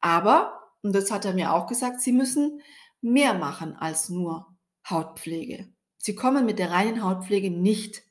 Aber, 0.00 0.72
und 0.82 0.94
das 0.94 1.10
hat 1.10 1.24
er 1.24 1.32
mir 1.32 1.52
auch 1.52 1.66
gesagt, 1.66 2.00
Sie 2.00 2.12
müssen 2.12 2.60
mehr 3.00 3.34
machen 3.34 3.74
als 3.76 4.08
nur 4.10 4.54
Hautpflege. 4.88 5.68
Sie 5.96 6.14
kommen 6.14 6.44
mit 6.44 6.58
der 6.58 6.70
reinen 6.70 7.02
Hautpflege 7.02 7.50
nicht 7.50 8.02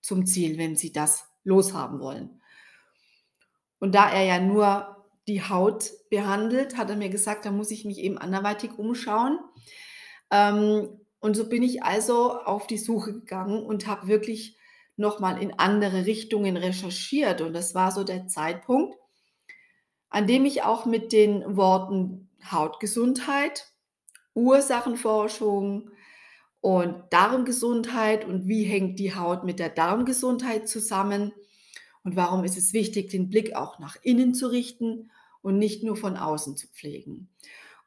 zum 0.00 0.26
Ziel, 0.26 0.58
wenn 0.58 0.76
Sie 0.76 0.92
das 0.92 1.26
loshaben 1.44 2.00
wollen. 2.00 2.40
Und 3.84 3.94
da 3.94 4.08
er 4.08 4.24
ja 4.24 4.40
nur 4.40 5.04
die 5.28 5.42
Haut 5.42 5.90
behandelt, 6.08 6.78
hat 6.78 6.88
er 6.88 6.96
mir 6.96 7.10
gesagt, 7.10 7.44
da 7.44 7.50
muss 7.50 7.70
ich 7.70 7.84
mich 7.84 7.98
eben 7.98 8.16
anderweitig 8.16 8.78
umschauen. 8.78 9.38
Ähm, 10.30 10.88
und 11.20 11.36
so 11.36 11.50
bin 11.50 11.62
ich 11.62 11.82
also 11.82 12.32
auf 12.32 12.66
die 12.66 12.78
Suche 12.78 13.12
gegangen 13.12 13.62
und 13.62 13.86
habe 13.86 14.06
wirklich 14.06 14.56
nochmal 14.96 15.42
in 15.42 15.58
andere 15.58 16.06
Richtungen 16.06 16.56
recherchiert. 16.56 17.42
Und 17.42 17.52
das 17.52 17.74
war 17.74 17.92
so 17.92 18.04
der 18.04 18.26
Zeitpunkt, 18.26 18.96
an 20.08 20.26
dem 20.26 20.46
ich 20.46 20.62
auch 20.62 20.86
mit 20.86 21.12
den 21.12 21.54
Worten 21.54 22.30
Hautgesundheit, 22.50 23.70
Ursachenforschung 24.32 25.90
und 26.62 27.02
Darmgesundheit 27.10 28.24
und 28.24 28.48
wie 28.48 28.64
hängt 28.64 28.98
die 28.98 29.14
Haut 29.14 29.44
mit 29.44 29.58
der 29.58 29.68
Darmgesundheit 29.68 30.70
zusammen 30.70 31.34
und 32.04 32.16
warum 32.16 32.44
ist 32.44 32.56
es 32.56 32.72
wichtig, 32.72 33.10
den 33.10 33.30
Blick 33.30 33.56
auch 33.56 33.78
nach 33.78 33.96
innen 34.02 34.34
zu 34.34 34.46
richten 34.46 35.10
und 35.42 35.58
nicht 35.58 35.82
nur 35.82 35.96
von 35.96 36.16
außen 36.16 36.56
zu 36.56 36.68
pflegen. 36.68 37.28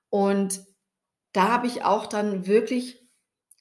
Und 0.09 0.63
da 1.33 1.49
habe 1.49 1.67
ich 1.67 1.83
auch 1.83 2.07
dann 2.07 2.47
wirklich 2.47 3.07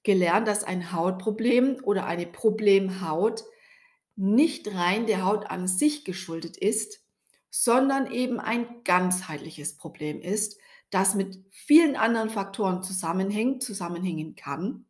gelernt, 0.02 0.48
dass 0.48 0.64
ein 0.64 0.92
Hautproblem 0.92 1.78
oder 1.82 2.06
eine 2.06 2.26
Problemhaut 2.26 3.44
nicht 4.16 4.74
rein 4.74 5.06
der 5.06 5.24
Haut 5.24 5.50
an 5.50 5.68
sich 5.68 6.04
geschuldet 6.04 6.56
ist, 6.56 7.02
sondern 7.50 8.10
eben 8.10 8.40
ein 8.40 8.82
ganzheitliches 8.84 9.76
Problem 9.76 10.20
ist, 10.20 10.58
das 10.90 11.14
mit 11.14 11.42
vielen 11.50 11.96
anderen 11.96 12.30
Faktoren 12.30 12.82
zusammenhängt, 12.82 13.62
zusammenhängen 13.62 14.36
kann. 14.36 14.86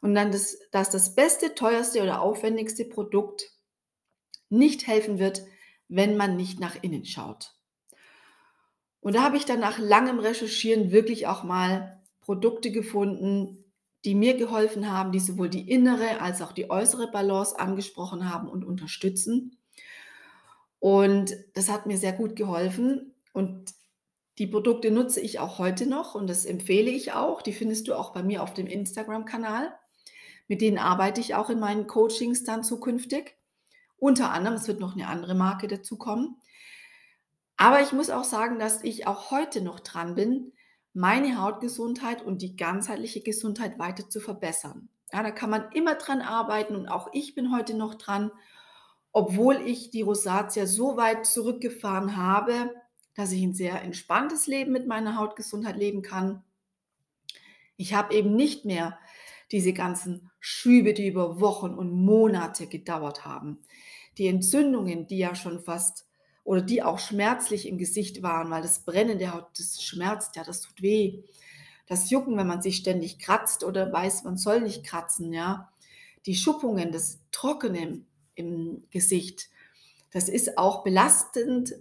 Und 0.00 0.14
dann, 0.14 0.30
das, 0.30 0.58
dass 0.72 0.90
das 0.90 1.14
beste, 1.14 1.54
teuerste 1.54 2.02
oder 2.02 2.20
aufwendigste 2.20 2.84
Produkt 2.84 3.57
nicht 4.50 4.86
helfen 4.86 5.18
wird, 5.18 5.42
wenn 5.88 6.16
man 6.16 6.36
nicht 6.36 6.60
nach 6.60 6.76
innen 6.82 7.04
schaut. 7.04 7.54
Und 9.00 9.14
da 9.14 9.22
habe 9.22 9.36
ich 9.36 9.44
dann 9.44 9.60
nach 9.60 9.78
langem 9.78 10.18
Recherchieren 10.18 10.90
wirklich 10.90 11.26
auch 11.26 11.44
mal 11.44 12.00
Produkte 12.20 12.70
gefunden, 12.70 13.64
die 14.04 14.14
mir 14.14 14.36
geholfen 14.36 14.90
haben, 14.90 15.12
die 15.12 15.20
sowohl 15.20 15.48
die 15.48 15.70
innere 15.70 16.20
als 16.20 16.42
auch 16.42 16.52
die 16.52 16.70
äußere 16.70 17.10
Balance 17.10 17.58
angesprochen 17.58 18.32
haben 18.32 18.48
und 18.48 18.64
unterstützen. 18.64 19.58
Und 20.78 21.34
das 21.54 21.68
hat 21.68 21.86
mir 21.86 21.98
sehr 21.98 22.12
gut 22.12 22.36
geholfen. 22.36 23.14
Und 23.32 23.72
die 24.38 24.46
Produkte 24.46 24.90
nutze 24.90 25.20
ich 25.20 25.40
auch 25.40 25.58
heute 25.58 25.86
noch 25.86 26.14
und 26.14 26.28
das 26.28 26.44
empfehle 26.44 26.90
ich 26.90 27.12
auch. 27.12 27.42
Die 27.42 27.52
findest 27.52 27.88
du 27.88 27.94
auch 27.94 28.12
bei 28.12 28.22
mir 28.22 28.42
auf 28.42 28.54
dem 28.54 28.66
Instagram-Kanal. 28.66 29.72
Mit 30.46 30.60
denen 30.60 30.78
arbeite 30.78 31.20
ich 31.20 31.34
auch 31.34 31.50
in 31.50 31.58
meinen 31.58 31.86
Coachings 31.86 32.44
dann 32.44 32.62
zukünftig. 32.62 33.37
Unter 33.98 34.30
anderem, 34.32 34.56
es 34.56 34.68
wird 34.68 34.80
noch 34.80 34.94
eine 34.94 35.08
andere 35.08 35.34
Marke 35.34 35.68
dazukommen. 35.68 36.36
Aber 37.56 37.82
ich 37.82 37.92
muss 37.92 38.10
auch 38.10 38.24
sagen, 38.24 38.58
dass 38.58 38.82
ich 38.84 39.06
auch 39.06 39.30
heute 39.30 39.60
noch 39.60 39.80
dran 39.80 40.14
bin, 40.14 40.52
meine 40.94 41.40
Hautgesundheit 41.42 42.22
und 42.22 42.40
die 42.40 42.56
ganzheitliche 42.56 43.20
Gesundheit 43.20 43.78
weiter 43.78 44.08
zu 44.08 44.20
verbessern. 44.20 44.88
Ja, 45.12 45.22
da 45.22 45.30
kann 45.30 45.50
man 45.50 45.70
immer 45.72 45.96
dran 45.96 46.20
arbeiten 46.20 46.76
und 46.76 46.88
auch 46.88 47.08
ich 47.12 47.34
bin 47.34 47.54
heute 47.54 47.74
noch 47.74 47.94
dran 47.94 48.30
obwohl 49.12 49.56
ich 49.66 49.90
die 49.90 50.02
Rosatia 50.02 50.66
so 50.66 50.96
weit 50.96 51.26
zurückgefahren 51.26 52.16
habe, 52.16 52.74
dass 53.14 53.32
ich 53.32 53.42
ein 53.42 53.54
sehr 53.54 53.82
entspanntes 53.82 54.46
Leben 54.46 54.72
mit 54.72 54.86
meiner 54.86 55.16
Hautgesundheit 55.16 55.76
leben 55.76 56.02
kann. 56.02 56.44
Ich 57.76 57.94
habe 57.94 58.14
eben 58.14 58.36
nicht 58.36 58.64
mehr 58.64 58.98
diese 59.50 59.72
ganzen 59.72 60.30
Schübe, 60.40 60.94
die 60.94 61.08
über 61.08 61.40
Wochen 61.40 61.74
und 61.74 61.90
Monate 61.90 62.66
gedauert 62.66 63.24
haben. 63.24 63.58
Die 64.18 64.26
Entzündungen, 64.26 65.06
die 65.06 65.18
ja 65.18 65.34
schon 65.34 65.60
fast 65.60 66.06
oder 66.44 66.62
die 66.62 66.82
auch 66.82 66.98
schmerzlich 66.98 67.68
im 67.68 67.78
Gesicht 67.78 68.22
waren, 68.22 68.50
weil 68.50 68.62
das 68.62 68.80
Brennen 68.80 69.18
der 69.18 69.34
Haut, 69.34 69.46
das 69.58 69.82
schmerzt 69.82 70.36
ja, 70.36 70.44
das 70.44 70.60
tut 70.60 70.82
weh. 70.82 71.22
Das 71.86 72.10
Jucken, 72.10 72.36
wenn 72.36 72.46
man 72.46 72.62
sich 72.62 72.76
ständig 72.76 73.18
kratzt 73.18 73.64
oder 73.64 73.92
weiß, 73.92 74.24
man 74.24 74.36
soll 74.36 74.60
nicht 74.60 74.84
kratzen, 74.84 75.32
ja. 75.32 75.72
Die 76.26 76.34
Schuppungen, 76.34 76.92
das 76.92 77.20
Trockenen, 77.32 78.08
im 78.38 78.84
Gesicht. 78.90 79.50
Das 80.12 80.28
ist 80.28 80.56
auch 80.56 80.84
belastend. 80.84 81.74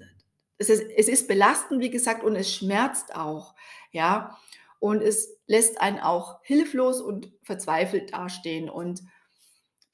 Es 0.57 0.69
ist, 0.69 0.83
es 0.95 1.07
ist 1.07 1.27
belastend, 1.27 1.81
wie 1.81 1.91
gesagt, 1.91 2.23
und 2.23 2.35
es 2.35 2.51
schmerzt 2.51 3.15
auch. 3.15 3.53
Ja, 3.91 4.37
und 4.79 5.01
es 5.01 5.37
lässt 5.45 5.79
einen 5.79 5.99
auch 5.99 6.39
hilflos 6.43 6.99
und 6.99 7.31
verzweifelt 7.43 8.13
dastehen. 8.13 8.69
Und 8.69 9.03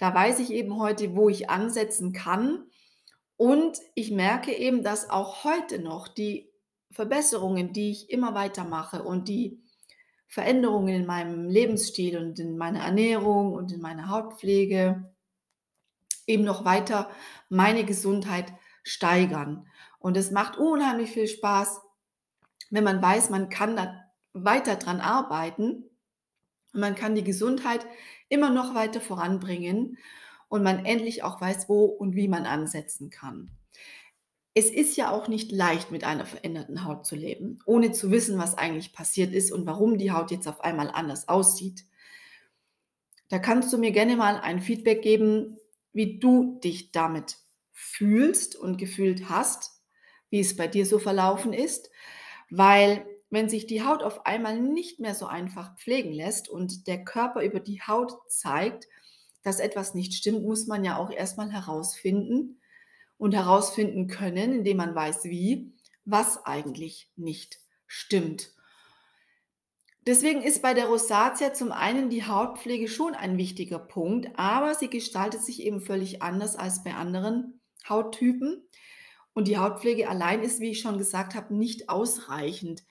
da 0.03 0.13
weiß 0.13 0.39
ich 0.39 0.51
eben 0.51 0.77
heute, 0.79 1.15
wo 1.15 1.29
ich 1.29 1.49
ansetzen 1.49 2.11
kann. 2.11 2.65
Und 3.37 3.77
ich 3.95 4.11
merke 4.11 4.51
eben, 4.51 4.83
dass 4.83 5.09
auch 5.09 5.45
heute 5.45 5.79
noch 5.79 6.09
die 6.09 6.51
Verbesserungen, 6.91 7.71
die 7.71 7.91
ich 7.91 8.09
immer 8.09 8.33
weiter 8.33 8.65
mache 8.65 9.01
und 9.01 9.29
die 9.29 9.63
Veränderungen 10.27 10.93
in 10.93 11.05
meinem 11.05 11.47
Lebensstil 11.47 12.17
und 12.17 12.37
in 12.37 12.57
meiner 12.57 12.81
Ernährung 12.81 13.53
und 13.53 13.71
in 13.71 13.79
meiner 13.79 14.09
Hautpflege 14.09 15.09
eben 16.27 16.43
noch 16.43 16.65
weiter 16.65 17.09
meine 17.47 17.85
Gesundheit 17.85 18.51
steigern. 18.83 19.67
Und 19.99 20.17
es 20.17 20.31
macht 20.31 20.57
unheimlich 20.57 21.11
viel 21.11 21.27
Spaß, 21.27 21.79
wenn 22.71 22.83
man 22.83 23.01
weiß, 23.01 23.29
man 23.29 23.47
kann 23.47 23.77
da 23.77 24.03
weiter 24.33 24.75
dran 24.75 24.99
arbeiten 24.99 25.85
und 26.73 26.79
man 26.79 26.95
kann 26.95 27.15
die 27.15 27.23
Gesundheit 27.23 27.85
immer 28.29 28.49
noch 28.49 28.75
weiter 28.75 28.99
voranbringen 28.99 29.97
und 30.49 30.63
man 30.63 30.85
endlich 30.85 31.23
auch 31.23 31.39
weiß, 31.39 31.69
wo 31.69 31.85
und 31.85 32.15
wie 32.15 32.27
man 32.27 32.45
ansetzen 32.45 33.09
kann. 33.09 33.51
Es 34.55 34.69
ist 34.69 34.97
ja 34.97 35.09
auch 35.11 35.27
nicht 35.27 35.51
leicht, 35.51 35.91
mit 35.91 36.03
einer 36.03 36.25
veränderten 36.25 36.85
Haut 36.85 37.05
zu 37.05 37.15
leben, 37.15 37.59
ohne 37.65 37.91
zu 37.91 38.11
wissen, 38.11 38.37
was 38.37 38.55
eigentlich 38.55 38.93
passiert 38.93 39.33
ist 39.33 39.51
und 39.51 39.65
warum 39.65 39.97
die 39.97 40.11
Haut 40.11 40.29
jetzt 40.29 40.47
auf 40.47 40.61
einmal 40.61 40.91
anders 40.91 41.27
aussieht. 41.27 41.85
Da 43.29 43.39
kannst 43.39 43.73
du 43.73 43.79
mir 43.79 43.91
gerne 43.91 44.15
mal 44.15 44.39
ein 44.39 44.61
Feedback 44.61 45.01
geben, 45.01 45.57
wie 45.91 46.19
du 46.19 46.59
dich 46.63 46.91
damit 46.91 47.37
fühlst 47.71 48.55
und 48.55 48.77
gefühlt 48.77 49.29
hast, 49.29 49.81
wie 50.29 50.39
es 50.39 50.55
bei 50.55 50.67
dir 50.67 50.85
so 50.85 50.99
verlaufen 50.99 51.53
ist, 51.53 51.89
weil 52.51 53.05
wenn 53.33 53.49
sich 53.49 53.65
die 53.65 53.83
Haut 53.83 54.03
auf 54.03 54.27
einmal 54.27 54.59
nicht 54.59 54.99
mehr 54.99 55.15
so 55.15 55.25
einfach 55.25 55.75
pflegen 55.77 56.13
lässt 56.13 56.49
und 56.49 56.85
der 56.85 57.03
Körper 57.03 57.41
über 57.41 57.59
die 57.59 57.81
Haut 57.81 58.13
zeigt, 58.27 58.87
dass 59.41 59.59
etwas 59.59 59.95
nicht 59.95 60.13
stimmt, 60.13 60.43
muss 60.43 60.67
man 60.67 60.83
ja 60.83 60.97
auch 60.97 61.09
erstmal 61.09 61.51
herausfinden 61.51 62.61
und 63.17 63.33
herausfinden 63.33 64.05
können, 64.05 64.53
indem 64.53 64.77
man 64.77 64.93
weiß, 64.93 65.23
wie, 65.23 65.73
was 66.05 66.45
eigentlich 66.45 67.09
nicht 67.15 67.59
stimmt. 67.87 68.51
Deswegen 70.05 70.43
ist 70.43 70.61
bei 70.61 70.75
der 70.75 70.85
Rosatia 70.85 71.55
zum 71.55 71.71
einen 71.71 72.11
die 72.11 72.27
Hautpflege 72.27 72.87
schon 72.87 73.15
ein 73.15 73.39
wichtiger 73.39 73.79
Punkt, 73.79 74.29
aber 74.35 74.75
sie 74.75 74.91
gestaltet 74.91 75.41
sich 75.41 75.63
eben 75.63 75.81
völlig 75.81 76.21
anders 76.21 76.55
als 76.55 76.83
bei 76.83 76.93
anderen 76.93 77.61
Hauttypen. 77.89 78.67
Und 79.33 79.47
die 79.47 79.57
Hautpflege 79.57 80.07
allein 80.07 80.43
ist, 80.43 80.59
wie 80.59 80.69
ich 80.69 80.81
schon 80.81 80.99
gesagt 80.99 81.33
habe, 81.33 81.55
nicht 81.55 81.89
ausreichend. 81.89 82.83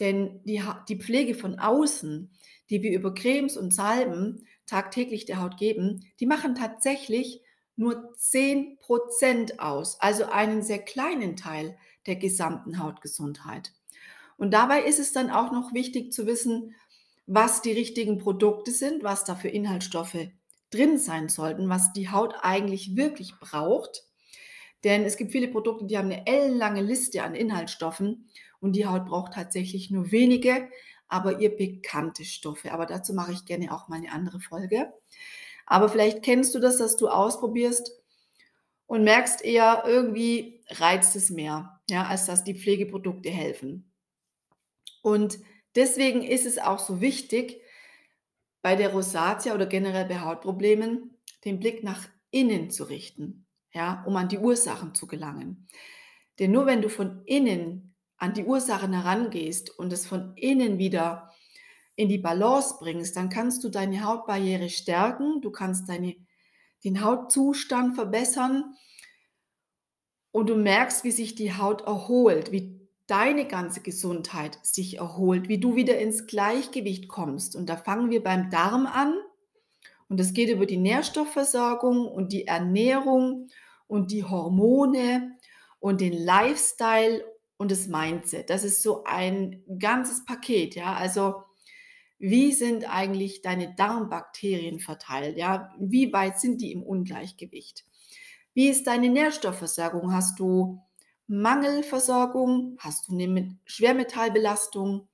Denn 0.00 0.40
die, 0.44 0.62
die 0.88 0.96
Pflege 0.96 1.34
von 1.34 1.58
außen, 1.58 2.30
die 2.70 2.82
wir 2.82 2.92
über 2.92 3.14
Cremes 3.14 3.56
und 3.56 3.74
Salben 3.74 4.46
tagtäglich 4.66 5.24
der 5.24 5.40
Haut 5.40 5.56
geben, 5.56 6.04
die 6.20 6.26
machen 6.26 6.54
tatsächlich 6.54 7.42
nur 7.76 8.12
10% 8.16 9.58
aus, 9.58 10.00
also 10.00 10.26
einen 10.26 10.62
sehr 10.62 10.80
kleinen 10.80 11.36
Teil 11.36 11.76
der 12.06 12.16
gesamten 12.16 12.82
Hautgesundheit. 12.82 13.72
Und 14.36 14.52
dabei 14.52 14.82
ist 14.82 14.98
es 14.98 15.12
dann 15.12 15.30
auch 15.30 15.52
noch 15.52 15.72
wichtig 15.72 16.12
zu 16.12 16.26
wissen, 16.26 16.74
was 17.26 17.62
die 17.62 17.72
richtigen 17.72 18.18
Produkte 18.18 18.70
sind, 18.70 19.02
was 19.02 19.24
da 19.24 19.34
für 19.34 19.48
Inhaltsstoffe 19.48 20.28
drin 20.70 20.98
sein 20.98 21.28
sollten, 21.28 21.68
was 21.68 21.92
die 21.92 22.10
Haut 22.10 22.34
eigentlich 22.40 22.96
wirklich 22.96 23.34
braucht. 23.38 24.04
Denn 24.84 25.04
es 25.04 25.16
gibt 25.16 25.32
viele 25.32 25.48
Produkte, 25.48 25.86
die 25.86 25.98
haben 25.98 26.10
eine 26.10 26.26
ellenlange 26.26 26.82
Liste 26.82 27.22
an 27.22 27.34
Inhaltsstoffen 27.34 28.28
und 28.60 28.72
die 28.72 28.86
Haut 28.86 29.06
braucht 29.06 29.34
tatsächlich 29.34 29.90
nur 29.90 30.10
wenige, 30.10 30.68
aber 31.08 31.40
ihr 31.40 31.56
bekannte 31.56 32.24
Stoffe. 32.24 32.72
Aber 32.72 32.86
dazu 32.86 33.14
mache 33.14 33.32
ich 33.32 33.44
gerne 33.44 33.72
auch 33.72 33.88
mal 33.88 33.96
eine 33.96 34.12
andere 34.12 34.40
Folge. 34.40 34.92
Aber 35.66 35.88
vielleicht 35.88 36.22
kennst 36.22 36.54
du 36.54 36.60
das, 36.60 36.78
dass 36.78 36.96
du 36.96 37.08
ausprobierst 37.08 37.92
und 38.86 39.04
merkst 39.04 39.44
eher, 39.44 39.84
irgendwie 39.86 40.62
reizt 40.68 41.14
es 41.14 41.30
mehr, 41.30 41.80
ja, 41.88 42.06
als 42.06 42.26
dass 42.26 42.44
die 42.44 42.54
Pflegeprodukte 42.54 43.30
helfen. 43.30 43.90
Und 45.02 45.38
deswegen 45.74 46.22
ist 46.22 46.46
es 46.46 46.58
auch 46.58 46.78
so 46.78 47.00
wichtig, 47.00 47.60
bei 48.62 48.76
der 48.76 48.92
Rosatia 48.92 49.54
oder 49.54 49.66
generell 49.66 50.06
bei 50.06 50.20
Hautproblemen 50.20 51.16
den 51.44 51.60
Blick 51.60 51.84
nach 51.84 52.08
innen 52.30 52.70
zu 52.70 52.84
richten, 52.84 53.46
ja, 53.72 54.02
um 54.06 54.16
an 54.16 54.28
die 54.28 54.38
Ursachen 54.38 54.94
zu 54.94 55.06
gelangen. 55.06 55.68
Denn 56.38 56.50
nur 56.50 56.66
wenn 56.66 56.82
du 56.82 56.88
von 56.88 57.22
innen 57.24 57.94
an 58.18 58.34
die 58.34 58.44
Ursachen 58.44 58.92
herangehst 58.92 59.78
und 59.78 59.92
es 59.92 60.06
von 60.06 60.36
innen 60.36 60.78
wieder 60.78 61.32
in 61.96 62.08
die 62.08 62.18
Balance 62.18 62.76
bringst, 62.78 63.16
dann 63.16 63.28
kannst 63.28 63.64
du 63.64 63.68
deine 63.68 64.04
Hautbarriere 64.04 64.68
stärken, 64.68 65.40
du 65.40 65.50
kannst 65.50 65.88
deine, 65.88 66.16
den 66.84 67.02
Hautzustand 67.02 67.94
verbessern 67.94 68.76
und 70.30 70.48
du 70.48 70.56
merkst, 70.56 71.04
wie 71.04 71.10
sich 71.10 71.34
die 71.34 71.54
Haut 71.54 71.82
erholt, 71.82 72.52
wie 72.52 72.78
deine 73.08 73.46
ganze 73.46 73.80
Gesundheit 73.80 74.58
sich 74.62 74.98
erholt, 74.98 75.48
wie 75.48 75.58
du 75.58 75.74
wieder 75.74 75.98
ins 75.98 76.26
Gleichgewicht 76.26 77.08
kommst. 77.08 77.56
Und 77.56 77.68
da 77.68 77.76
fangen 77.76 78.10
wir 78.10 78.22
beim 78.22 78.50
Darm 78.50 78.86
an. 78.86 79.14
Und 80.08 80.20
es 80.20 80.34
geht 80.34 80.50
über 80.50 80.66
die 80.66 80.76
Nährstoffversorgung 80.76 82.06
und 82.06 82.32
die 82.32 82.46
Ernährung 82.46 83.48
und 83.86 84.12
die 84.12 84.24
Hormone 84.24 85.36
und 85.80 86.00
den 86.00 86.12
Lifestyle 86.12 87.24
und 87.58 87.70
das 87.70 87.88
Mindset. 87.88 88.48
Das 88.50 88.64
ist 88.64 88.82
so 88.82 89.04
ein 89.04 89.62
ganzes 89.78 90.24
Paket, 90.24 90.74
ja. 90.76 90.94
Also 90.94 91.42
wie 92.18 92.52
sind 92.52 92.84
eigentlich 92.92 93.42
deine 93.42 93.74
Darmbakterien 93.74 94.80
verteilt, 94.80 95.36
ja? 95.36 95.72
Wie 95.78 96.12
weit 96.12 96.40
sind 96.40 96.60
die 96.60 96.72
im 96.72 96.82
Ungleichgewicht? 96.82 97.84
Wie 98.54 98.68
ist 98.68 98.86
deine 98.86 99.08
Nährstoffversorgung? 99.08 100.12
Hast 100.12 100.40
du 100.40 100.80
Mangelversorgung? 101.26 102.76
Hast 102.80 103.08
du 103.08 103.12
eine 103.12 103.56
Schwermetallbelastung? 103.66 105.08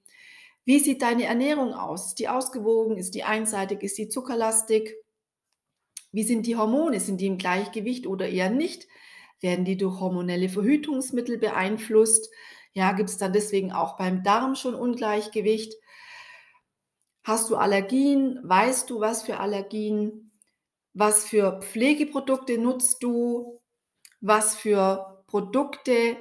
Wie 0.64 0.78
sieht 0.78 1.02
deine 1.02 1.24
Ernährung 1.24 1.74
aus? 1.74 2.08
Ist 2.08 2.18
die 2.20 2.28
ausgewogen? 2.28 2.96
Ist 2.96 3.14
die 3.14 3.24
einseitig? 3.24 3.82
Ist 3.82 3.98
die 3.98 4.08
zuckerlastig? 4.08 4.94
Wie 6.12 6.22
sind 6.22 6.46
die 6.46 6.56
Hormone? 6.56 7.00
Sind 7.00 7.20
die 7.20 7.26
im 7.26 7.36
Gleichgewicht 7.36 8.06
oder 8.06 8.28
eher 8.28 8.48
nicht? 8.48 8.86
Werden 9.44 9.66
die 9.66 9.76
durch 9.76 10.00
hormonelle 10.00 10.48
Verhütungsmittel 10.48 11.36
beeinflusst? 11.36 12.30
Ja, 12.72 12.92
gibt 12.92 13.10
es 13.10 13.18
dann 13.18 13.34
deswegen 13.34 13.72
auch 13.72 13.98
beim 13.98 14.22
Darm 14.22 14.54
schon 14.54 14.74
Ungleichgewicht? 14.74 15.74
Hast 17.24 17.50
du 17.50 17.56
Allergien? 17.56 18.40
Weißt 18.42 18.88
du, 18.88 19.00
was 19.00 19.22
für 19.22 19.40
Allergien? 19.40 20.32
Was 20.94 21.26
für 21.26 21.60
Pflegeprodukte 21.60 22.56
nutzt 22.56 23.02
du? 23.02 23.60
Was 24.22 24.56
für 24.56 25.22
Produkte 25.26 26.16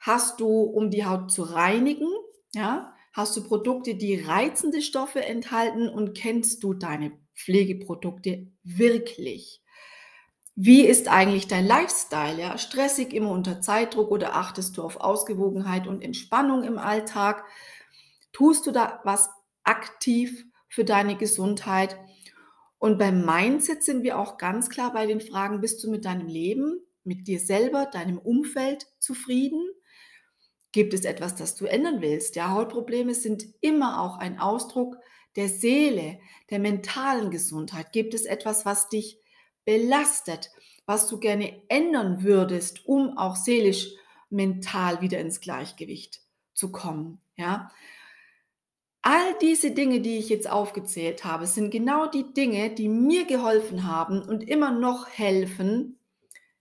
hast 0.00 0.40
du, 0.40 0.48
um 0.48 0.90
die 0.90 1.04
Haut 1.04 1.30
zu 1.30 1.44
reinigen? 1.44 2.08
Ja? 2.56 2.92
Hast 3.12 3.36
du 3.36 3.44
Produkte, 3.44 3.94
die 3.94 4.20
reizende 4.20 4.82
Stoffe 4.82 5.24
enthalten 5.24 5.88
und 5.88 6.18
kennst 6.18 6.64
du 6.64 6.74
deine 6.74 7.12
Pflegeprodukte 7.36 8.50
wirklich? 8.64 9.62
Wie 10.60 10.84
ist 10.84 11.06
eigentlich 11.06 11.46
dein 11.46 11.64
Lifestyle? 11.68 12.36
Ja? 12.36 12.58
Stressig, 12.58 13.12
immer 13.12 13.30
unter 13.30 13.60
Zeitdruck 13.60 14.10
oder 14.10 14.34
achtest 14.34 14.76
du 14.76 14.82
auf 14.82 14.96
Ausgewogenheit 14.96 15.86
und 15.86 16.02
Entspannung 16.02 16.64
im 16.64 16.78
Alltag? 16.78 17.44
Tust 18.32 18.66
du 18.66 18.72
da 18.72 19.00
was 19.04 19.30
aktiv 19.62 20.46
für 20.68 20.82
deine 20.82 21.16
Gesundheit? 21.16 21.96
Und 22.78 22.98
beim 22.98 23.24
Mindset 23.24 23.84
sind 23.84 24.02
wir 24.02 24.18
auch 24.18 24.36
ganz 24.36 24.68
klar 24.68 24.92
bei 24.92 25.06
den 25.06 25.20
Fragen, 25.20 25.60
bist 25.60 25.84
du 25.84 25.90
mit 25.92 26.04
deinem 26.04 26.26
Leben, 26.26 26.80
mit 27.04 27.28
dir 27.28 27.38
selber, 27.38 27.86
deinem 27.86 28.18
Umfeld 28.18 28.88
zufrieden? 28.98 29.64
Gibt 30.72 30.92
es 30.92 31.04
etwas, 31.04 31.36
das 31.36 31.54
du 31.54 31.66
ändern 31.66 32.00
willst? 32.00 32.34
Ja, 32.34 32.50
Hautprobleme 32.50 33.14
sind 33.14 33.46
immer 33.60 34.02
auch 34.02 34.18
ein 34.18 34.40
Ausdruck 34.40 34.96
der 35.36 35.48
Seele, 35.48 36.18
der 36.50 36.58
mentalen 36.58 37.30
Gesundheit. 37.30 37.92
Gibt 37.92 38.12
es 38.12 38.24
etwas, 38.24 38.66
was 38.66 38.88
dich 38.88 39.20
belastet, 39.68 40.50
was 40.86 41.08
du 41.08 41.20
gerne 41.20 41.60
ändern 41.68 42.22
würdest, 42.22 42.86
um 42.86 43.18
auch 43.18 43.36
seelisch, 43.36 43.90
mental 44.30 45.02
wieder 45.02 45.18
ins 45.18 45.42
Gleichgewicht 45.42 46.22
zu 46.54 46.72
kommen. 46.72 47.20
Ja? 47.36 47.70
All 49.02 49.36
diese 49.42 49.72
Dinge, 49.72 50.00
die 50.00 50.16
ich 50.16 50.30
jetzt 50.30 50.48
aufgezählt 50.50 51.26
habe, 51.26 51.46
sind 51.46 51.70
genau 51.70 52.06
die 52.06 52.32
Dinge, 52.32 52.70
die 52.74 52.88
mir 52.88 53.26
geholfen 53.26 53.84
haben 53.84 54.22
und 54.22 54.48
immer 54.48 54.70
noch 54.70 55.06
helfen, 55.06 55.98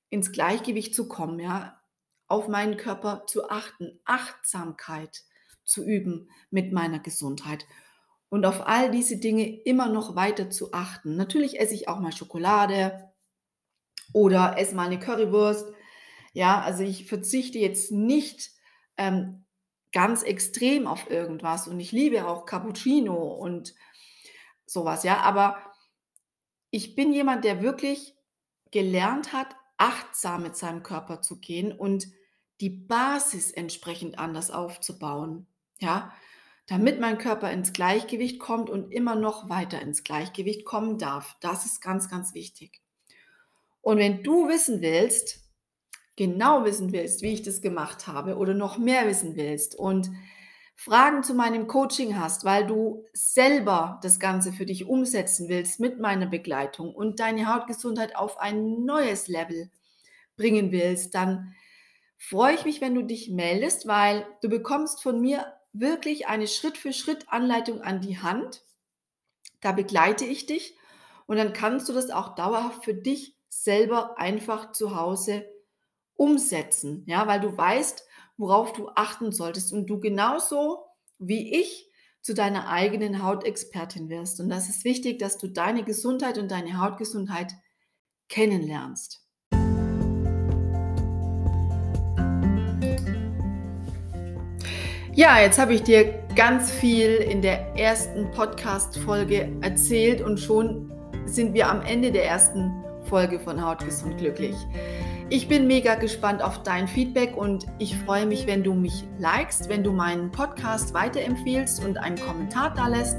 ins 0.10 0.34
Gleichgewicht 0.34 0.94
zu 0.94 1.08
kommen, 1.08 1.40
ja, 1.40 1.82
auf 2.28 2.50
meinen 2.50 2.76
Körper 2.76 3.24
zu 3.26 3.50
achten, 3.50 4.02
Achtsamkeit 4.04 5.24
zu 5.64 5.86
üben 5.86 6.30
mit 6.52 6.74
meiner 6.74 7.00
Gesundheit 7.00 7.66
und 8.30 8.46
auf 8.46 8.68
all 8.68 8.92
diese 8.92 9.18
Dinge 9.18 9.62
immer 9.62 9.88
noch 9.90 10.16
weiter 10.16 10.50
zu 10.50 10.74
achten. 10.74 11.16
Natürlich 11.16 11.60
esse 11.60 11.74
ich 11.74 11.88
auch 11.88 12.00
mal 12.00 12.12
Schokolade 12.12 13.12
oder 14.14 14.58
esse 14.58 14.76
mal 14.76 14.88
eine 14.88 15.00
Currywurst. 15.00 15.68
Ja, 16.34 16.62
also 16.62 16.84
ich 16.84 17.06
verzichte 17.06 17.58
jetzt 17.58 17.92
nicht 17.92 18.52
ähm, 18.98 19.46
ganz 19.92 20.24
extrem 20.24 20.88
auf 20.88 21.10
irgendwas 21.10 21.68
und 21.68 21.80
ich 21.80 21.92
liebe 21.92 22.28
auch 22.28 22.46
Cappuccino 22.46 23.16
und 23.16 23.74
sowas, 24.66 25.04
ja, 25.04 25.22
aber 25.22 25.58
ich 26.70 26.96
bin 26.96 27.14
jemand, 27.14 27.46
der 27.46 27.62
wirklich 27.62 28.16
gelernt 28.72 29.32
hat, 29.32 29.56
achtsam 29.78 30.44
mit 30.44 30.58
seinem 30.58 30.84
Körper 30.84 31.22
zu 31.22 31.40
gehen 31.40 31.72
und 31.72 32.08
die 32.60 32.70
Basis 32.70 33.52
entsprechend 33.52 34.20
anders 34.20 34.52
aufzubauen, 34.52 35.48
ja 35.80 36.12
damit 36.68 37.00
mein 37.00 37.18
Körper 37.18 37.52
ins 37.52 37.74
Gleichgewicht 37.74 38.40
kommt 38.40 38.70
und 38.70 38.92
immer 38.92 39.16
noch 39.16 39.50
weiter 39.50 39.82
ins 39.82 40.04
Gleichgewicht 40.04 40.66
kommen 40.66 40.98
darf. 40.98 41.38
Das 41.40 41.66
ist 41.66 41.82
ganz, 41.82 42.10
ganz 42.10 42.34
wichtig. 42.34 42.82
Und 43.82 43.98
wenn 43.98 44.22
du 44.22 44.50
wissen 44.50 44.82
willst, 44.82 45.40
genau 46.18 46.66
wissen 46.66 46.92
willst, 46.92 47.22
wie 47.22 47.34
ich 47.34 47.42
das 47.42 47.62
gemacht 47.62 48.08
habe 48.08 48.36
oder 48.36 48.54
noch 48.54 48.78
mehr 48.78 49.08
wissen 49.08 49.38
willst 49.38 49.76
und 49.76 50.12
Fragen 50.76 51.24
zu 51.24 51.34
meinem 51.34 51.68
Coaching 51.68 52.20
hast, 52.20 52.44
weil 52.44 52.68
du 52.68 53.06
selber 53.14 54.00
das 54.04 54.20
Ganze 54.20 54.52
für 54.52 54.66
dich 54.66 54.86
umsetzen 54.86 55.48
willst 55.50 55.80
mit 55.80 56.00
meiner 56.00 56.28
Begleitung 56.28 56.94
und 56.94 57.20
deine 57.20 57.52
Hautgesundheit 57.52 58.16
auf 58.16 58.40
ein 58.40 58.86
neues 58.86 59.28
Level 59.28 59.72
bringen 60.36 60.72
willst, 60.72 61.16
dann 61.16 61.56
freue 62.18 62.56
ich 62.56 62.66
mich, 62.66 62.82
wenn 62.82 62.94
du 62.94 63.04
dich 63.04 63.30
meldest, 63.30 63.88
weil 63.88 64.28
du 64.42 64.50
bekommst 64.50 65.02
von 65.02 65.20
mir 65.20 65.46
wirklich 65.74 66.28
eine 66.28 66.48
Schritt-für-Schritt-Anleitung 66.48 67.82
an 67.82 68.02
die 68.02 68.20
Hand. 68.20 68.64
Da 69.62 69.72
begleite 69.72 70.26
ich 70.26 70.46
dich 70.46 70.78
und 71.26 71.38
dann 71.38 71.54
kannst 71.54 71.90
du 71.90 71.94
das 71.94 72.10
auch 72.10 72.36
dauerhaft 72.36 72.84
für 72.84 72.94
dich 72.94 73.36
selber 73.50 74.18
einfach 74.18 74.72
zu 74.72 74.96
Hause 74.96 75.46
umsetzen, 76.14 77.04
ja, 77.06 77.28
weil 77.28 77.40
du 77.40 77.56
weißt, 77.56 78.06
worauf 78.38 78.74
du 78.74 78.90
achten 78.90 79.32
solltest 79.32 79.74
und 79.74 79.88
du 79.88 80.00
genauso 80.00 80.86
wie 81.20 81.60
ich 81.60 81.92
zu 82.22 82.34
deiner 82.34 82.68
eigenen 82.70 83.24
Hautexpertin 83.24 84.10
wirst. 84.10 84.40
Und 84.40 84.50
das 84.50 84.70
ist 84.70 84.84
wichtig, 84.84 85.20
dass 85.20 85.38
du 85.38 85.48
deine 85.48 85.84
Gesundheit 85.84 86.38
und 86.38 86.52
deine 86.52 86.80
Hautgesundheit 86.80 87.54
kennenlernst. 88.30 89.27
Ja, 95.18 95.40
jetzt 95.40 95.58
habe 95.58 95.74
ich 95.74 95.82
dir 95.82 96.14
ganz 96.36 96.70
viel 96.70 97.16
in 97.16 97.42
der 97.42 97.76
ersten 97.76 98.30
Podcast-Folge 98.30 99.52
erzählt 99.62 100.22
und 100.22 100.40
schon 100.40 100.92
sind 101.26 101.56
wir 101.56 101.72
am 101.72 101.82
Ende 101.82 102.12
der 102.12 102.28
ersten 102.28 102.72
Folge 103.02 103.40
von 103.40 103.66
Hautgesund 103.66 104.20
glücklich. 104.20 104.56
Ich 105.30 105.48
bin 105.48 105.66
mega 105.66 105.96
gespannt 105.96 106.44
auf 106.44 106.62
dein 106.62 106.88
Feedback 106.88 107.36
und 107.36 107.66
ich 107.80 107.98
freue 107.98 108.28
mich, 108.28 108.46
wenn 108.46 108.64
du 108.64 108.76
mich 108.76 109.06
likest, 109.18 109.70
wenn 109.70 109.84
du 109.84 109.92
meinen 109.92 110.30
Podcast 110.30 110.94
weiterempfiehlst 110.94 111.84
und 111.84 111.98
einen 111.98 112.20
Kommentar 112.20 112.76
da 112.76 112.88
lässt, 112.88 113.18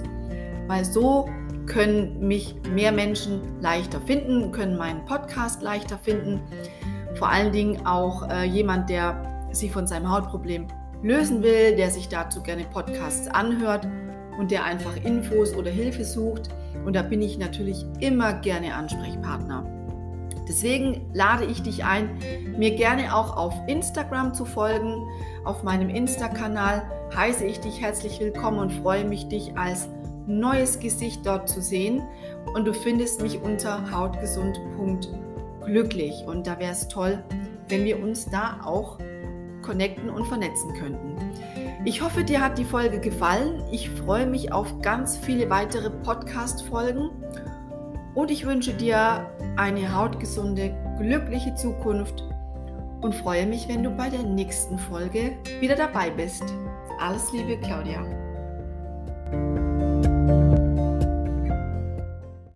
weil 0.69 0.85
so 0.85 1.29
können 1.67 2.21
mich 2.21 2.55
mehr 2.73 2.93
Menschen 2.93 3.61
leichter 3.61 4.01
finden, 4.03 4.53
können 4.53 4.77
meinen 4.77 5.05
Podcast 5.05 5.63
leichter 5.63 5.99
finden. 5.99 6.43
Vor 7.17 7.29
allen 7.29 7.51
Dingen 7.51 7.85
auch 7.85 8.29
äh, 8.31 8.45
jemand, 8.45 8.89
der 8.89 9.49
sich 9.51 9.73
von 9.73 9.89
seinem 9.89 10.09
Hautproblem 10.09 10.69
lösen 11.03 11.43
will, 11.43 11.77
der 11.77 11.91
sich 11.91 12.09
dazu 12.09 12.43
gerne 12.43 12.65
Podcasts 12.65 13.29
anhört 13.29 13.87
und 14.39 14.51
der 14.51 14.65
einfach 14.65 14.97
Infos 15.05 15.55
oder 15.55 15.71
Hilfe 15.71 16.05
sucht. 16.05 16.49
Und 16.85 16.97
da 16.97 17.03
bin 17.03 17.23
ich 17.23 17.39
natürlich 17.39 17.85
immer 18.01 18.33
gerne 18.35 18.75
Ansprechpartner. 18.75 19.65
Deswegen 20.49 21.09
lade 21.13 21.45
ich 21.45 21.63
dich 21.63 21.85
ein, 21.85 22.19
mir 22.57 22.75
gerne 22.75 23.15
auch 23.15 23.37
auf 23.37 23.55
Instagram 23.67 24.33
zu 24.33 24.47
folgen. 24.47 25.07
Auf 25.45 25.63
meinem 25.63 25.91
Insta-Kanal 25.91 26.83
heiße 27.15 27.45
ich 27.45 27.61
dich 27.61 27.83
herzlich 27.83 28.19
willkommen 28.19 28.59
und 28.59 28.73
freue 28.73 29.05
mich, 29.05 29.29
dich 29.29 29.59
als 29.59 29.91
neues 30.27 30.81
Gesicht 30.81 31.27
dort 31.27 31.51
zu 31.51 31.61
sehen. 31.61 32.01
Und 32.55 32.67
du 32.67 32.73
findest 32.73 33.21
mich 33.21 33.43
unter 33.43 33.91
hautgesund.glücklich. 33.91 36.25
Und 36.27 36.47
da 36.47 36.59
wäre 36.59 36.73
es 36.73 36.89
toll, 36.89 37.23
wenn 37.69 37.85
wir 37.85 38.03
uns 38.03 38.31
da 38.31 38.61
auch 38.65 38.97
connecten 39.69 40.09
und 40.09 40.25
vernetzen 40.25 40.73
könnten. 40.73 41.15
Ich 41.85 42.01
hoffe, 42.01 42.25
dir 42.25 42.41
hat 42.41 42.57
die 42.57 42.65
Folge 42.65 42.99
gefallen. 43.01 43.63
Ich 43.71 43.91
freue 43.91 44.27
mich 44.27 44.51
auf 44.51 44.81
ganz 44.81 45.19
viele 45.19 45.51
weitere 45.51 45.91
Podcast-Folgen 45.91 47.11
und 48.15 48.31
ich 48.31 48.47
wünsche 48.47 48.73
dir 48.73 49.31
eine 49.57 49.95
hautgesunde, 49.95 50.75
glückliche 50.99 51.55
Zukunft 51.55 52.25
und 53.03 53.15
freue 53.15 53.47
mich, 53.47 53.69
wenn 53.69 53.83
du 53.83 53.91
bei 53.91 54.09
der 54.09 54.23
nächsten 54.23 54.79
Folge 54.79 55.37
wieder 55.61 55.77
dabei 55.77 56.09
bist. 56.11 56.45
Alles 56.99 57.31
Liebe, 57.33 57.59
Claudia. 57.61 58.18